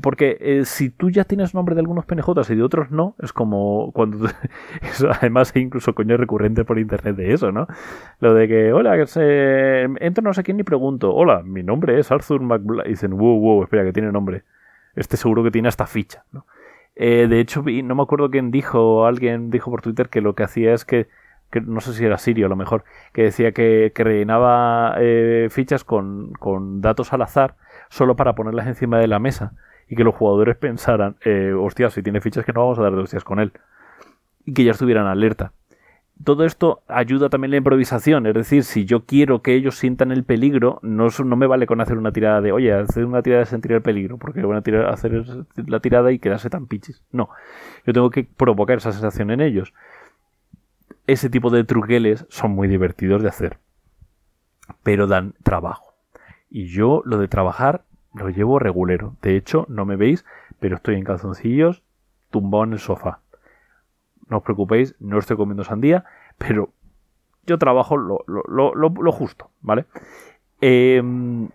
Porque 0.02 0.38
eh, 0.42 0.66
si 0.66 0.90
tú 0.90 1.12
ya 1.12 1.24
tienes 1.24 1.54
nombre 1.54 1.76
de 1.76 1.82
algunos 1.82 2.06
PNJs 2.06 2.50
y 2.50 2.56
de 2.56 2.64
otros 2.64 2.90
no, 2.90 3.16
es 3.22 3.32
como 3.32 3.92
cuando. 3.94 4.28
además, 5.22 5.54
hay 5.56 5.62
incluso 5.62 5.94
coño 5.94 6.18
recurrente 6.18 6.66
por 6.66 6.80
internet 6.80 7.16
de 7.16 7.34
eso, 7.34 7.52
¿no? 7.52 7.68
Lo 8.20 8.34
de 8.34 8.48
que, 8.48 8.74
hola, 8.74 8.98
que 8.98 9.06
se, 9.06 9.84
entro 9.84 10.24
no 10.24 10.34
sé 10.34 10.44
quién 10.44 10.58
ni 10.58 10.64
pregunto, 10.64 11.14
hola, 11.14 11.44
mi 11.44 11.62
nombre 11.62 12.00
es 12.00 12.12
Arthur 12.12 12.42
McBlay. 12.42 12.88
Y 12.88 12.90
dicen, 12.92 13.16
wow, 13.16 13.40
wow, 13.40 13.64
espera, 13.64 13.84
que 13.84 13.94
tiene 13.94 14.12
nombre. 14.12 14.44
Este 14.96 15.16
seguro 15.16 15.44
que 15.44 15.52
tiene 15.52 15.68
hasta 15.68 15.86
ficha, 15.86 16.24
¿no? 16.32 16.48
Eh, 16.96 17.28
de 17.30 17.40
hecho, 17.40 17.64
no 17.64 17.96
me 17.96 18.02
acuerdo 18.02 18.32
quién 18.32 18.50
dijo, 18.50 19.06
alguien 19.06 19.52
dijo 19.52 19.70
por 19.70 19.84
Twitter 19.84 20.10
que 20.10 20.22
lo 20.22 20.34
que 20.34 20.42
hacía 20.42 20.74
es 20.74 20.86
que, 20.86 21.08
no 21.54 21.82
sé 21.82 21.94
si 21.94 22.04
era 22.04 22.18
Sirio 22.18 22.48
a 22.48 22.50
lo 22.50 22.56
mejor, 22.56 22.84
que 23.14 23.22
decía 23.24 23.52
que, 23.52 23.92
rellenaba 23.96 24.96
eh, 24.98 25.50
fichas 25.52 25.84
con 25.84 26.82
datos 26.82 27.14
al 27.14 27.22
azar 27.22 27.56
solo 27.90 28.16
para 28.16 28.34
ponerlas 28.34 28.66
encima 28.66 28.98
de 28.98 29.08
la 29.08 29.20
mesa 29.20 29.54
y 29.90 29.96
que 29.96 30.04
los 30.04 30.16
jugadores 30.16 30.58
pensaran, 30.58 31.16
eh, 31.24 31.54
hostia, 31.58 31.90
si 31.90 32.04
tiene 32.04 32.22
fichas 32.22 32.46
que 32.46 32.54
no 32.54 32.62
vamos 32.62 32.80
a 32.80 32.84
dar 32.84 32.94
de 32.94 33.02
hostias 33.02 33.24
con 33.24 33.40
él. 33.40 33.52
Y 34.46 34.54
que 34.54 34.64
ya 34.64 34.72
estuvieran 34.72 35.08
alerta. 35.08 35.54
Todo 36.24 36.46
esto 36.46 36.82
ayuda 36.88 37.30
también 37.30 37.52
la 37.52 37.58
improvisación, 37.58 38.26
es 38.26 38.34
decir, 38.34 38.64
si 38.64 38.86
yo 38.86 39.06
quiero 39.06 39.44
que 39.44 39.54
ellos 39.54 39.78
sientan 39.78 40.12
el 40.12 40.24
peligro, 40.24 40.80
no, 40.82 41.10
no 41.24 41.36
me 41.36 41.46
vale 41.46 41.68
con 41.68 41.80
hacer 41.80 41.98
una 41.98 42.12
tirada 42.12 42.42
de, 42.42 42.52
oye, 42.52 42.74
hacer 42.74 43.06
una 43.06 43.22
tirada 43.22 43.42
de 43.42 43.46
sentir 43.46 43.74
el 43.74 43.84
peligro, 43.84 44.18
porque 44.18 44.42
van 44.42 44.58
a 44.58 44.62
tirar, 44.64 44.88
hacer 44.88 45.24
la 45.68 45.80
tirada 45.80 46.12
y 46.12 46.18
quedarse 46.18 46.50
tan 46.50 46.66
pichis. 46.66 47.04
No, 47.12 47.30
yo 47.86 47.94
tengo 47.94 48.10
que 48.10 48.24
provocar 48.24 48.78
esa 48.78 48.92
sensación 48.92 49.30
en 49.30 49.42
ellos. 49.42 49.74
Ese 51.06 51.30
tipo 51.30 51.52
de 51.52 51.64
truqueles 51.64 52.26
son 52.30 52.52
muy 52.52 52.68
divertidos 52.68 53.22
de 53.22 53.30
hacer, 53.30 53.60
pero 54.82 55.06
dan 55.06 55.36
trabajo. 55.44 55.94
Y 56.50 56.66
yo 56.66 57.04
lo 57.06 57.20
de 57.20 57.28
trabajar 57.28 57.84
lo 58.18 58.30
llevo 58.30 58.60
regulero. 58.60 59.16
De 59.22 59.36
hecho, 59.36 59.66
no 59.70 59.86
me 59.86 59.96
veis, 59.96 60.26
pero 60.60 60.76
estoy 60.76 60.96
en 60.96 61.04
calzoncillos, 61.04 61.84
tumbado 62.30 62.66
en 62.66 62.74
el 62.74 62.80
sofá. 62.80 63.22
No 64.28 64.38
os 64.38 64.44
preocupéis, 64.44 64.96
no 65.00 65.20
estoy 65.20 65.38
comiendo 65.38 65.64
sandía, 65.64 66.04
pero 66.38 66.74
yo 67.46 67.58
trabajo 67.58 67.96
lo, 67.98 69.12
justo, 69.12 69.52
¿vale? 69.62 69.86
Em, 70.60 71.50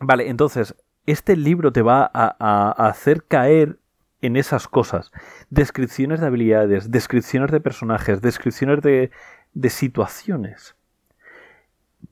vale, 0.00 0.28
entonces, 0.28 0.74
este 1.06 1.36
libro 1.36 1.72
te 1.72 1.82
va 1.82 2.10
a, 2.12 2.88
hacer 2.88 3.24
caer 3.24 3.78
en 4.20 4.36
esas 4.36 4.68
cosas. 4.68 5.12
Descripciones 5.48 6.20
de 6.20 6.26
habilidades, 6.26 6.90
descripciones 6.90 7.50
de 7.50 7.60
personajes, 7.60 8.20
descripciones 8.20 8.82
de, 8.82 9.10
de 9.54 9.70
situaciones 9.70 10.75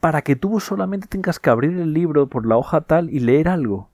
para 0.00 0.22
que 0.22 0.36
tú 0.36 0.60
solamente 0.60 1.06
tengas 1.06 1.38
que 1.38 1.50
abrir 1.50 1.78
el 1.78 1.92
libro 1.92 2.28
por 2.28 2.46
la 2.46 2.56
hoja 2.56 2.82
tal 2.82 3.10
y 3.10 3.20
leer 3.20 3.48
algo. 3.48 3.90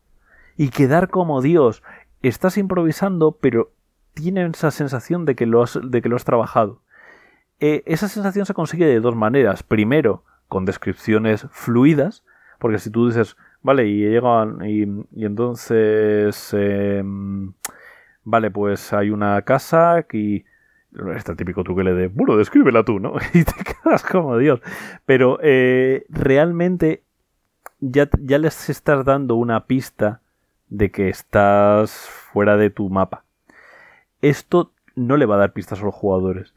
Y 0.57 0.71
quedar 0.71 1.09
como 1.09 1.40
Dios. 1.40 1.83
Estás 2.23 2.59
improvisando, 2.59 3.38
pero 3.40 3.73
tienes 4.14 4.57
esa 4.57 4.71
sensación 4.71 5.25
de 5.25 5.35
que 5.35 5.47
lo 5.47 5.62
has, 5.62 5.78
de 5.83 6.02
que 6.02 6.09
lo 6.09 6.16
has 6.16 6.25
trabajado. 6.25 6.83
Eh, 7.61 7.83
esa 7.87 8.09
sensación 8.09 8.47
se 8.47 8.54
consigue 8.54 8.87
de 8.87 9.00
dos 9.00 9.14
maneras. 9.14 9.62
Primero, 9.62 10.25
con 10.49 10.64
descripciones 10.64 11.47
fluidas, 11.50 12.25
porque 12.59 12.78
si 12.78 12.90
tú 12.90 13.09
dices, 13.09 13.37
vale, 13.62 13.87
y 13.87 14.00
llegan, 14.00 14.59
y, 14.64 14.83
entonces, 15.25 16.52
em, 16.52 17.52
vale, 18.25 18.50
pues 18.50 18.92
hay 18.92 19.11
una 19.11 19.40
casa 19.42 20.04
y 20.12 20.45
Este 21.15 21.37
típico 21.37 21.63
truque 21.63 21.85
de, 21.85 22.09
bueno, 22.09 22.37
descríbela 22.37 22.85
tú, 22.85 22.99
¿no? 22.99 23.15
Y 23.35 23.45
te 23.45 23.53
quedas 23.65 24.03
como 24.03 24.37
Dios. 24.39 24.61
Pero 25.07 25.39
eh, 25.43 26.05
realmente 26.09 27.03
ya, 27.79 28.09
ya 28.21 28.39
les 28.39 28.69
estás 28.69 29.05
dando 29.05 29.37
una 29.37 29.67
pista 29.67 30.21
de 30.69 30.91
que 30.91 31.09
estás 31.09 31.93
fuera 31.93 32.57
de 32.57 32.71
tu 32.71 32.91
mapa. 32.91 33.25
Esto 34.21 34.73
no 34.97 35.17
le 35.17 35.27
va 35.27 35.37
a 35.37 35.39
dar 35.39 35.53
pistas 35.53 35.81
a 35.81 35.85
los 35.85 35.95
jugadores. 35.95 36.55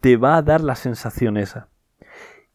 Te 0.00 0.16
va 0.16 0.36
a 0.36 0.42
dar 0.42 0.60
la 0.62 0.74
sensación 0.74 1.36
esa. 1.36 1.68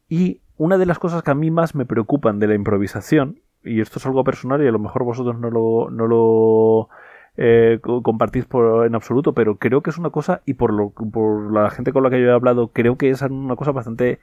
Y 0.09 0.41
una 0.57 0.77
de 0.77 0.85
las 0.85 0.99
cosas 0.99 1.23
que 1.23 1.31
a 1.31 1.35
mí 1.35 1.51
más 1.51 1.75
me 1.75 1.85
preocupan 1.85 2.39
de 2.39 2.47
la 2.47 2.55
improvisación, 2.55 3.41
y 3.63 3.81
esto 3.81 3.99
es 3.99 4.05
algo 4.05 4.23
personal 4.23 4.63
y 4.63 4.67
a 4.67 4.71
lo 4.71 4.79
mejor 4.79 5.03
vosotros 5.03 5.37
no 5.39 5.49
lo, 5.49 5.89
no 5.91 6.07
lo 6.07 6.89
eh, 7.37 7.79
compartís 7.81 8.45
por, 8.45 8.85
en 8.85 8.95
absoluto, 8.95 9.33
pero 9.33 9.57
creo 9.57 9.81
que 9.81 9.91
es 9.91 9.97
una 9.97 10.09
cosa, 10.09 10.41
y 10.45 10.55
por, 10.55 10.73
lo, 10.73 10.89
por 10.89 11.53
la 11.53 11.69
gente 11.69 11.93
con 11.93 12.03
la 12.03 12.09
que 12.09 12.19
yo 12.19 12.27
he 12.27 12.33
hablado, 12.33 12.69
creo 12.69 12.97
que 12.97 13.09
es 13.09 13.21
una 13.21 13.55
cosa 13.55 13.71
bastante 13.71 14.19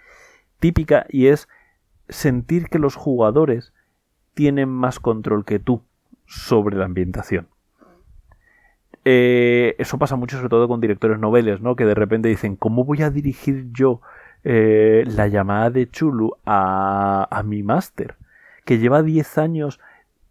típica 0.59 1.07
y 1.09 1.29
es 1.29 1.49
sentir 2.09 2.69
que 2.69 2.79
los 2.79 2.97
jugadores 2.97 3.73
tienen 4.35 4.69
más 4.69 4.99
control 4.99 5.45
que 5.45 5.59
tú 5.59 5.83
sobre 6.27 6.77
la 6.77 6.87
ambientación. 6.87 7.49
Eh, 9.05 9.77
eso 9.79 9.99
pasa 9.99 10.17
mucho 10.17 10.37
sobre 10.37 10.49
todo 10.49 10.67
con 10.67 10.81
directores 10.81 11.19
noveles, 11.19 11.61
¿no? 11.61 11.77
Que 11.77 11.85
de 11.85 11.95
repente 11.95 12.29
dicen, 12.29 12.57
¿cómo 12.57 12.85
voy 12.85 13.03
a 13.03 13.11
dirigir 13.11 13.67
yo 13.73 14.01
eh, 14.43 15.05
la 15.07 15.29
llamada 15.29 15.71
de 15.71 15.89
Chulu 15.89 16.37
a, 16.45 17.29
a 17.31 17.43
mi 17.43 17.63
máster? 17.63 18.17
Que 18.65 18.79
lleva 18.79 19.03
10 19.03 19.39
años 19.39 19.79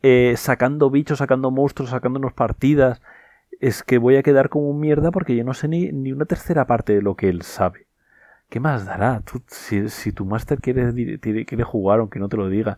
eh, 0.04 0.36
sacando 0.38 0.90
bichos, 0.90 1.18
sacando 1.18 1.50
monstruos, 1.50 1.90
sacándonos 1.90 2.34
partidas. 2.34 3.02
Es 3.60 3.84
que 3.84 3.98
voy 3.98 4.18
a 4.18 4.24
quedar 4.24 4.50
como 4.50 4.70
un 4.70 4.80
mierda 4.80 5.12
porque 5.12 5.36
yo 5.36 5.44
no 5.44 5.54
sé 5.54 5.68
ni, 5.68 5.92
ni 5.92 6.12
una 6.12 6.26
tercera 6.26 6.68
parte 6.68 6.94
de 6.94 7.02
lo 7.02 7.16
que 7.16 7.30
él 7.30 7.42
sabe. 7.42 7.88
¿Qué 8.50 8.60
más 8.60 8.86
dará? 8.86 9.24
si, 9.48 9.90
si, 9.90 10.12
tu 10.12 10.26
máster 10.26 10.60
quiere, 10.60 11.20
quiere 11.20 11.64
jugar, 11.64 12.00
aunque 12.00 12.20
no 12.20 12.30
te 12.30 12.38
lo 12.38 12.50
diga, 12.50 12.78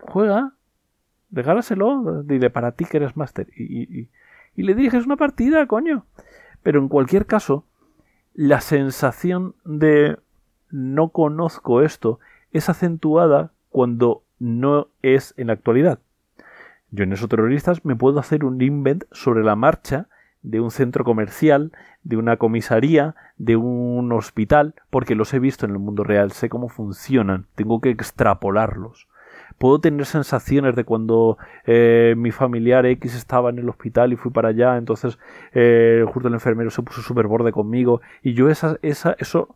juega, 0.00 0.52
regálaselo, 1.30 2.22
dile 2.24 2.50
para 2.50 2.72
ti 2.72 2.84
que 2.84 2.98
eres 2.98 3.16
máster. 3.16 3.48
y, 3.56 4.10
y 4.58 4.62
le 4.64 4.74
diriges 4.74 5.06
una 5.06 5.16
partida, 5.16 5.66
coño. 5.68 6.04
Pero 6.64 6.80
en 6.80 6.88
cualquier 6.88 7.26
caso, 7.26 7.64
la 8.34 8.60
sensación 8.60 9.54
de 9.64 10.18
no 10.68 11.10
conozco 11.10 11.80
esto 11.82 12.18
es 12.50 12.68
acentuada 12.68 13.52
cuando 13.68 14.24
no 14.40 14.88
es 15.00 15.32
en 15.36 15.46
la 15.46 15.52
actualidad. 15.52 16.00
Yo 16.90 17.04
en 17.04 17.12
esos 17.12 17.28
terroristas 17.28 17.84
me 17.84 17.96
puedo 17.96 18.18
hacer 18.18 18.44
un 18.44 18.60
invent 18.62 19.04
sobre 19.12 19.44
la 19.44 19.56
marcha 19.56 20.08
de 20.42 20.60
un 20.60 20.70
centro 20.70 21.04
comercial, 21.04 21.72
de 22.02 22.16
una 22.16 22.36
comisaría, 22.36 23.14
de 23.36 23.56
un 23.56 24.10
hospital, 24.12 24.74
porque 24.90 25.14
los 25.14 25.34
he 25.34 25.38
visto 25.38 25.66
en 25.66 25.72
el 25.72 25.78
mundo 25.78 26.04
real, 26.04 26.32
sé 26.32 26.48
cómo 26.48 26.68
funcionan, 26.68 27.46
tengo 27.54 27.80
que 27.80 27.90
extrapolarlos. 27.90 29.08
Puedo 29.58 29.80
tener 29.80 30.06
sensaciones 30.06 30.76
de 30.76 30.84
cuando 30.84 31.36
eh, 31.66 32.14
mi 32.16 32.30
familiar 32.30 32.86
X 32.86 33.14
estaba 33.14 33.50
en 33.50 33.58
el 33.58 33.68
hospital 33.68 34.12
y 34.12 34.16
fui 34.16 34.30
para 34.30 34.48
allá, 34.50 34.76
entonces 34.76 35.18
eh, 35.52 36.04
justo 36.06 36.28
el 36.28 36.34
enfermero 36.34 36.70
se 36.70 36.82
puso 36.82 37.02
súper 37.02 37.26
borde 37.26 37.50
conmigo 37.50 38.00
y 38.22 38.34
yo 38.34 38.48
esa, 38.48 38.78
esa, 38.82 39.16
eso, 39.18 39.54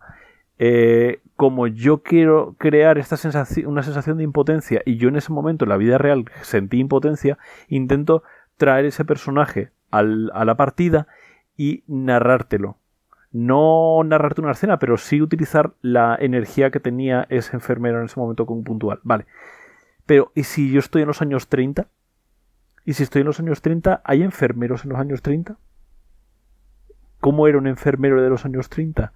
eh, 0.65 1.21
como 1.35 1.67
yo 1.67 2.05
quiero 2.05 2.55
crear 2.57 2.97
esta 2.97 3.17
sensación, 3.17 3.67
una 3.67 3.83
sensación 3.83 4.19
de 4.19 4.23
impotencia 4.23 4.81
y 4.85 4.97
yo 4.97 5.09
en 5.09 5.17
ese 5.17 5.33
momento 5.33 5.65
en 5.65 5.71
la 5.71 5.77
vida 5.77 5.99
real 5.99 6.27
sentí 6.43 6.79
impotencia, 6.79 7.37
intento 7.67 8.23
traer 8.59 8.85
ese 8.85 9.05
personaje 9.05 9.73
a 9.91 10.03
la 10.03 10.57
partida 10.57 11.09
y 11.57 11.83
narrártelo 11.89 12.77
no 13.33 14.03
narrarte 14.05 14.43
una 14.43 14.53
escena, 14.53 14.79
pero 14.79 14.99
sí 14.99 15.21
utilizar 15.21 15.73
la 15.81 16.17
energía 16.21 16.71
que 16.71 16.81
tenía 16.81 17.27
ese 17.31 17.57
enfermero 17.57 17.99
en 17.99 18.05
ese 18.05 18.21
momento 18.21 18.47
con 18.47 18.63
puntual. 18.63 19.01
Vale. 19.03 19.27
Pero, 20.07 20.31
¿y 20.35 20.45
si 20.45 20.71
yo 20.71 20.79
estoy 20.79 21.03
en 21.03 21.09
los 21.09 21.23
años 21.23 21.49
30? 21.49 21.89
¿Y 22.85 22.93
si 22.93 23.03
estoy 23.03 23.21
en 23.21 23.27
los 23.27 23.41
años 23.41 23.63
30, 23.63 24.03
hay 24.05 24.23
enfermeros 24.23 24.85
en 24.85 24.91
los 24.91 25.01
años 25.01 25.23
30? 25.23 25.57
¿Cómo 27.21 27.49
era 27.49 27.57
un 27.57 27.67
enfermero 27.67 28.23
de 28.23 28.29
los 28.29 28.45
años 28.45 28.69
30? 28.69 29.13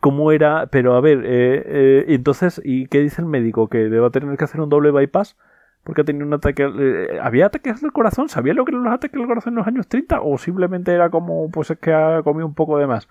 ¿Cómo 0.00 0.30
era? 0.32 0.66
Pero 0.66 0.94
a 0.94 1.00
ver, 1.00 1.24
eh, 1.24 1.62
eh, 1.66 2.04
entonces, 2.08 2.60
¿y 2.64 2.86
qué 2.86 3.00
dice 3.00 3.20
el 3.22 3.26
médico? 3.26 3.68
¿Que 3.68 3.88
va 3.88 4.08
a 4.08 4.10
tener 4.10 4.36
que 4.36 4.44
hacer 4.44 4.60
un 4.60 4.68
doble 4.68 4.90
bypass? 4.90 5.36
Porque 5.82 6.02
ha 6.02 6.04
tenido 6.04 6.26
un 6.26 6.34
ataque. 6.34 6.68
Eh, 6.78 7.18
¿Había 7.20 7.46
ataques 7.46 7.80
del 7.80 7.92
corazón? 7.92 8.28
¿Sabía 8.28 8.54
lo 8.54 8.64
que 8.64 8.72
eran 8.72 8.84
los 8.84 8.92
ataques 8.92 9.18
del 9.18 9.26
corazón 9.26 9.54
en 9.54 9.58
los 9.58 9.66
años 9.66 9.88
30? 9.88 10.20
¿O 10.22 10.38
simplemente 10.38 10.92
era 10.92 11.10
como, 11.10 11.50
pues 11.50 11.70
es 11.70 11.78
que 11.78 11.92
ha 11.92 12.22
comido 12.22 12.46
un 12.46 12.54
poco 12.54 12.78
de 12.78 12.86
más? 12.86 13.08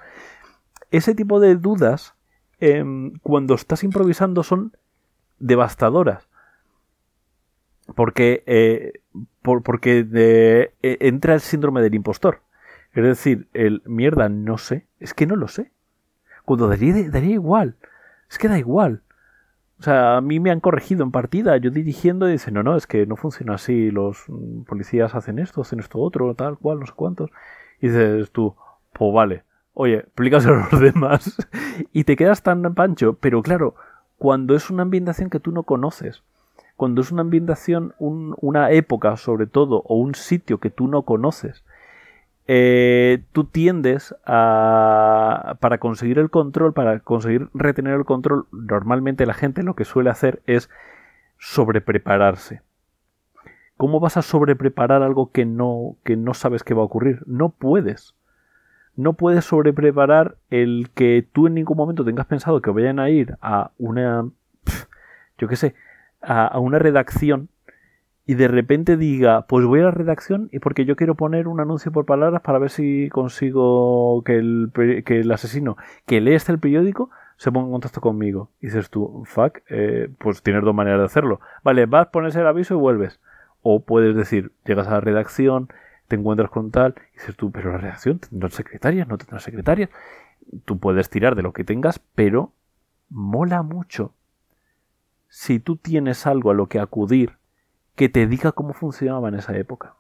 Ese 0.92 1.16
tipo 1.16 1.40
de 1.40 1.56
dudas, 1.56 2.16
em, 2.60 3.14
cuando 3.22 3.56
estás 3.56 3.84
improvisando, 3.84 4.44
son 4.44 4.74
devastadoras 5.40 6.28
porque, 7.96 8.44
eh, 8.46 8.94
porque 9.42 10.06
e, 10.82 10.98
entra 11.02 11.34
el 11.34 11.42
síndrome 11.42 11.82
del 11.82 11.96
impostor. 11.96 12.42
Es 12.94 13.04
decir, 13.04 13.48
el 13.54 13.82
mierda, 13.86 14.30
no 14.30 14.58
sé, 14.58 14.88
es 15.00 15.14
que 15.14 15.26
no 15.26 15.36
lo 15.36 15.48
sé. 15.48 15.72
Cuando 16.48 16.70
daría, 16.70 17.10
daría 17.10 17.34
igual, 17.34 17.76
es 18.30 18.38
que 18.38 18.48
da 18.48 18.58
igual. 18.58 19.02
O 19.82 19.84
sea, 19.84 20.16
a 20.16 20.22
mí 20.22 20.40
me 20.40 20.50
han 20.50 20.62
corregido 20.62 21.04
en 21.04 21.12
partida, 21.12 21.58
yo 21.58 21.72
dirigiendo 21.72 22.30
y 22.30 22.32
dicen, 22.32 22.54
no, 22.54 22.64
no, 22.64 22.78
es 22.78 22.88
que 22.88 23.06
no 23.06 23.18
funciona 23.18 23.56
así, 23.56 23.92
los 23.92 24.24
policías 24.66 25.14
hacen 25.14 25.40
esto, 25.40 25.60
hacen 25.60 25.82
esto 25.82 26.00
otro, 26.00 26.36
tal 26.36 26.58
cual, 26.58 26.80
no 26.80 26.86
sé 26.86 26.94
cuántos. 26.96 27.32
Y 27.82 27.90
dices 27.90 28.32
tú, 28.32 28.56
pues 28.94 29.14
vale, 29.14 29.44
oye, 29.74 29.98
explícaselo 29.98 30.56
a 30.56 30.70
los 30.72 30.80
demás. 30.80 31.36
y 31.92 32.06
te 32.06 32.16
quedas 32.16 32.42
tan 32.44 32.74
pancho, 32.76 33.18
pero 33.20 33.42
claro, 33.42 33.76
cuando 34.18 34.56
es 34.56 34.70
una 34.70 34.84
ambientación 34.84 35.30
que 35.30 35.42
tú 35.42 35.52
no 35.52 35.64
conoces, 35.64 36.24
cuando 36.78 37.02
es 37.02 37.12
una 37.12 37.24
ambientación, 37.24 37.94
una 38.00 38.72
época 38.72 39.18
sobre 39.18 39.48
todo, 39.48 39.84
o 39.86 39.98
un 39.98 40.16
sitio 40.16 40.60
que 40.62 40.70
tú 40.70 40.88
no 40.88 41.02
conoces, 41.02 41.66
eh, 42.48 43.24
tú 43.34 43.44
tiendes 43.44 44.16
a, 44.26 45.58
para 45.60 45.80
conseguir 45.80 46.18
el 46.18 46.30
control, 46.30 46.74
para 46.74 47.00
conseguir 47.02 47.50
retener 47.54 47.94
el 47.94 48.06
control, 48.06 48.48
normalmente 48.52 49.26
la 49.26 49.34
gente 49.34 49.64
lo 49.64 49.76
que 49.76 49.86
suele 49.86 50.10
hacer 50.10 50.42
es 50.46 50.70
sobreprepararse. 51.38 52.62
¿Cómo 53.76 54.00
vas 54.00 54.18
a 54.18 54.22
sobrepreparar 54.22 55.04
algo 55.04 55.32
que 55.32 55.46
no, 55.46 55.98
que 56.04 56.16
no 56.16 56.34
sabes 56.34 56.64
que 56.64 56.74
va 56.74 56.82
a 56.82 56.86
ocurrir? 56.86 57.22
No 57.28 57.50
puedes. 57.50 58.16
No 58.96 59.14
puedes 59.14 59.46
sobrepreparar 59.46 60.38
el 60.50 60.90
que 60.96 61.28
tú 61.32 61.46
en 61.46 61.54
ningún 61.54 61.78
momento 61.78 62.04
tengas 62.04 62.26
pensado 62.26 62.62
que 62.62 62.72
vayan 62.72 63.00
a 63.00 63.12
ir 63.12 63.38
a 63.42 63.72
una, 63.78 64.28
yo 65.38 65.48
qué 65.48 65.56
sé, 65.56 65.76
a, 66.22 66.58
una 66.60 66.80
redacción 66.80 67.50
y 68.30 68.36
de 68.36 68.50
repente 68.50 68.98
diga, 68.98 69.48
pues 69.48 69.66
voy 69.66 69.80
a 69.80 69.84
la 69.84 69.92
redacción 69.92 70.50
y 70.52 70.60
porque 70.60 70.84
yo 70.84 70.98
quiero 70.98 71.16
poner 71.16 71.48
un 71.48 71.62
anuncio 71.62 71.94
por 71.94 72.06
palabras 72.06 72.42
para 72.42 72.60
ver 72.60 72.70
si 72.70 73.08
consigo 73.08 74.22
que 74.26 74.36
el, 74.36 74.72
que 75.06 75.22
el 75.22 75.32
asesino 75.32 75.78
que 76.06 76.20
lee 76.20 76.34
este 76.34 76.52
el 76.52 76.60
periódico 76.60 77.10
se 77.38 77.54
ponga 77.54 77.68
en 77.68 77.72
contacto 77.72 78.02
conmigo. 78.02 78.52
Dices 78.60 78.90
tú, 78.90 79.24
fuck, 79.26 79.60
eh, 79.70 80.10
pues 80.18 80.44
tienes 80.44 80.62
dos 80.64 80.76
maneras 80.76 81.00
de 81.00 81.06
hacerlo. 81.06 81.40
Vale, 81.64 81.86
vas, 81.86 82.08
pones 82.08 82.36
el 82.36 82.46
aviso 82.46 82.74
y 82.74 82.78
vuelves. 82.78 83.22
O 83.62 83.86
puedes 83.86 84.14
decir, 84.14 84.52
llegas 84.66 84.88
a 84.88 84.92
la 84.92 85.00
redacción, 85.00 85.70
te 86.10 86.18
encuentras 86.18 86.50
con 86.50 86.70
tal, 86.70 86.96
y 87.14 87.20
dices 87.20 87.38
tú, 87.38 87.52
pero 87.52 87.72
la 87.72 87.78
redacción 87.78 88.20
tendrá 88.20 88.50
secretarias, 88.50 89.08
no 89.08 89.18
tendrá 89.18 89.40
secretarias. 89.40 89.90
Tú 90.66 90.80
puedes 90.80 91.10
tirar 91.10 91.36
de 91.36 91.44
lo 91.44 91.54
que 91.54 91.64
tengas, 91.64 92.00
pero 92.14 92.52
mola 93.10 93.64
mucho 93.64 94.14
si 95.30 95.60
tú 95.60 95.78
tienes 95.78 96.28
algo 96.28 96.52
a 96.52 96.54
lo 96.54 96.68
que 96.68 96.80
acudir 96.80 97.37
que 97.98 98.08
te 98.08 98.28
diga 98.28 98.54
cómo 98.54 98.74
funcionaba 98.74 99.28
en 99.28 99.36
esa 99.36 99.58
época. 99.58 99.96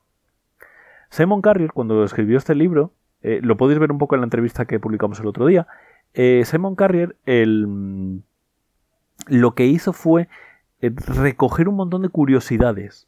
Simon 1.09 1.41
Carrier, 1.41 1.73
cuando 1.73 2.03
escribió 2.03 2.37
este 2.37 2.55
libro, 2.55 2.93
eh, 3.21 3.39
lo 3.41 3.57
podéis 3.57 3.79
ver 3.79 3.91
un 3.91 3.97
poco 3.97 4.15
en 4.15 4.21
la 4.21 4.25
entrevista 4.27 4.65
que 4.65 4.79
publicamos 4.79 5.19
el 5.19 5.27
otro 5.27 5.47
día, 5.47 5.67
eh, 6.13 6.43
Simon 6.45 6.75
Carrier 6.75 7.17
el, 7.25 8.21
lo 9.25 9.55
que 9.55 9.65
hizo 9.65 9.93
fue 9.93 10.29
eh, 10.79 10.91
recoger 10.95 11.67
un 11.67 11.75
montón 11.75 12.03
de 12.03 12.09
curiosidades. 12.09 13.07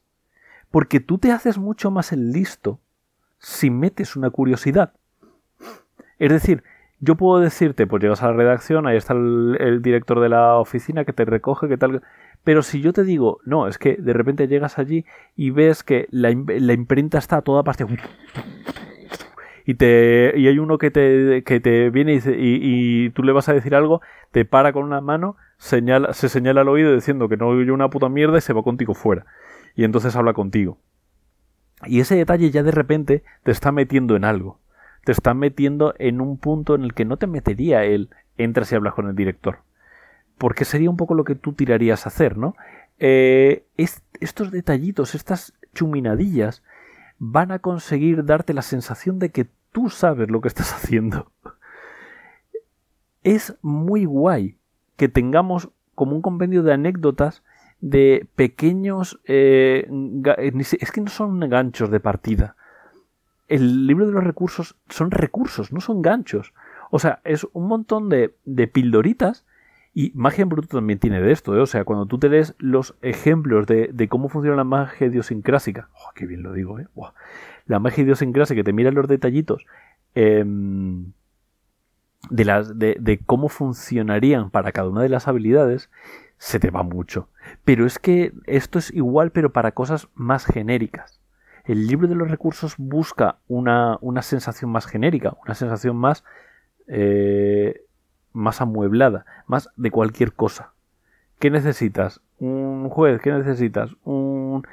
Porque 0.71 0.99
tú 0.99 1.19
te 1.19 1.32
haces 1.32 1.58
mucho 1.60 1.91
más 1.91 2.12
el 2.12 2.32
listo 2.32 2.80
si 3.38 3.69
metes 3.69 4.15
una 4.15 4.32
curiosidad. 4.32 4.93
Es 6.17 6.32
decir, 6.32 6.63
yo 6.99 7.15
puedo 7.15 7.39
decirte, 7.39 7.88
pues 7.88 8.02
llegas 8.02 8.23
a 8.23 8.28
la 8.28 8.34
redacción, 8.34 8.86
ahí 8.86 8.97
está 8.97 9.13
el, 9.13 9.82
director 9.82 10.19
de 10.19 10.30
la 10.30 10.58
oficina 10.58 11.06
que 11.06 11.13
te 11.13 11.25
recoge, 11.25 11.67
que 11.67 11.78
tal. 11.78 12.02
Pero 12.43 12.63
si 12.63 12.82
yo 12.82 12.93
te 12.93 13.04
digo, 13.04 13.39
no, 13.45 13.67
es 13.67 13.78
que 13.78 13.95
de 13.95 14.13
repente 14.13 14.47
llegas 14.47 14.80
allí 14.80 15.06
y 15.36 15.52
ves 15.52 15.84
que 15.84 16.08
la, 16.12 16.32
imprenta 16.32 17.17
está 17.17 17.38
a 17.38 17.41
toda 17.41 17.63
parte. 17.63 17.86
Y, 19.65 19.75
te, 19.75 20.34
y 20.36 20.47
hay 20.47 20.58
uno 20.58 20.78
que 20.78 20.89
te, 20.89 21.43
que 21.43 21.60
te 21.60 21.89
viene 21.89 22.13
y, 22.13 22.21
y, 22.25 23.10
tú 23.12 23.23
le 23.23 23.34
vas 23.34 23.49
a 23.49 23.54
decir 23.54 23.75
algo, 23.75 24.02
te 24.32 24.45
para 24.45 24.73
con 24.73 24.84
una 24.84 24.99
mano, 24.99 25.36
señala, 25.58 26.13
se 26.13 26.28
señala 26.28 26.62
al 26.62 26.69
oído 26.69 26.95
diciendo 26.95 27.30
que 27.30 27.38
no 27.38 27.49
oye 27.49 27.71
una 27.71 27.89
puta 27.89 28.10
mierda 28.10 28.38
y 28.38 28.41
se 28.41 28.54
va 28.54 28.63
contigo 28.63 28.95
fuera. 28.95 29.25
Y 29.75 29.84
entonces 29.84 30.15
habla 30.15 30.34
contigo. 30.34 30.80
Y 31.86 31.99
ese 31.99 32.15
detalle 32.15 32.49
ya 32.52 32.63
de 32.63 32.71
repente 32.71 33.23
te 33.43 33.52
está 33.52 33.71
metiendo 33.71 34.15
en 34.15 34.25
algo. 34.25 34.60
te 35.06 35.12
está 35.12 35.34
metiendo 35.34 35.93
en 35.97 36.19
un 36.19 36.38
punto 36.38 36.75
en 36.75 36.84
el 36.84 36.93
que 36.93 37.06
no 37.06 37.17
te 37.17 37.28
metería 37.28 37.86
él, 37.86 38.10
entras 38.38 38.71
y 38.71 38.75
hablas 38.75 38.93
con 38.93 39.08
el 39.08 39.15
director. 39.15 39.60
Porque 40.39 40.65
sería 40.65 40.89
un 40.89 40.97
poco 40.97 41.13
lo 41.13 41.23
que 41.23 41.36
tú 41.36 41.54
tirarías 41.54 42.06
a 42.06 42.10
hacer, 42.10 42.38
¿no? 42.38 42.56
Eh, 42.97 43.65
estos 43.78 44.49
detallitos, 44.49 45.13
estas 45.13 45.54
chuminadillas, 45.75 46.63
van 47.19 47.52
a 47.52 47.60
conseguir 47.60 48.25
darte 48.25 48.54
la 48.54 48.62
sensación 48.63 49.19
de 49.19 49.30
que 49.30 49.47
tú 49.71 49.89
sabes 49.89 50.30
lo 50.30 50.41
que 50.41 50.47
estás 50.47 50.73
haciendo. 50.73 51.32
Es 53.21 53.58
muy 53.62 54.06
guay 54.06 54.58
que 54.95 55.10
tengamos 55.10 55.69
como 55.93 56.15
un 56.15 56.21
compendio 56.21 56.63
de 56.63 56.73
anécdotas 56.73 57.43
de 57.82 58.28
pequeños... 58.36 59.19
Eh, 59.25 59.89
eh, 60.38 60.54
es 60.80 60.91
que 60.91 61.02
no 61.02 61.10
son 61.10 61.38
ganchos 61.41 61.91
de 61.91 61.99
partida. 61.99 62.56
El 63.49 63.88
libro 63.88 64.06
de 64.06 64.13
los 64.13 64.23
recursos 64.23 64.78
son 64.88 65.12
recursos, 65.12 65.73
no 65.73 65.82
son 65.82 66.02
ganchos. 66.02 66.54
O 66.91 66.99
sea, 66.99 67.19
es 67.25 67.45
un 67.52 67.67
montón 67.67 68.08
de, 68.08 68.36
de 68.45 68.67
pildoritas 68.67 69.45
y 69.93 70.12
Magia 70.15 70.43
en 70.43 70.49
Bruto 70.49 70.78
también 70.78 70.99
tiene 70.99 71.19
de 71.19 71.32
esto, 71.32 71.56
¿eh? 71.56 71.62
o 71.62 71.65
sea, 71.65 71.84
cuando 71.84 72.06
tú 72.06 72.19
te 72.19 72.30
lees 72.30 72.56
los 72.60 72.95
ejemplos 73.02 73.65
de, 73.65 74.08
cómo 74.08 74.30
funciona 74.30 74.56
la 74.56 74.63
magia 74.63 75.08
idiosincrásica, 75.08 75.89
oh, 75.93 76.12
qué 76.13 76.25
bien 76.25 76.43
lo 76.43 76.54
digo, 76.54 76.80
¿eh? 76.80 76.88
la 77.65 77.80
magia 77.80 78.04
idiosincrásica 78.04 78.60
que 78.60 78.63
te 78.63 78.73
mira 78.73 78.91
los 78.91 79.08
detallitos 79.08 79.65
em, 80.13 81.12
de, 82.30 82.45
las, 82.45 82.78
de, 82.78 83.19
cómo 83.25 83.49
funcionarían 83.49 84.52
para 84.52 84.71
cada 84.71 84.89
una 84.89 85.02
de 85.02 85.10
las 85.10 85.28
habilidades, 85.28 85.89
se 86.38 86.60
te 86.60 86.69
va 86.69 86.84
mucho. 86.84 87.28
Pero 87.65 87.86
es 87.86 87.99
que 87.99 88.34
esto 88.45 88.80
es 88.80 88.93
igual, 88.93 89.32
pero 89.32 89.52
para 89.52 89.71
cosas 89.71 90.08
más 90.13 90.45
genéricas. 90.45 91.19
El 91.65 91.88
libro 91.88 92.08
de 92.08 92.15
los 92.15 92.30
recursos 92.30 92.75
busca 92.78 93.39
una, 93.47 93.97
una 94.02 94.21
sensación 94.21 94.71
más 94.71 94.86
genérica, 94.86 95.36
una 95.45 95.56
sensación 95.56 95.97
más 95.97 96.23
eh, 96.88 97.86
más 98.33 98.61
amueblada, 98.61 99.25
más 99.47 99.69
de 99.75 99.91
cualquier 99.91 100.33
cosa. 100.33 100.73
¿Qué 101.39 101.49
necesitas? 101.49 102.21
Un 102.39 102.89
juez, 102.89 103.21
¿qué 103.21 103.31
necesitas? 103.31 103.95
Un... 104.03 104.67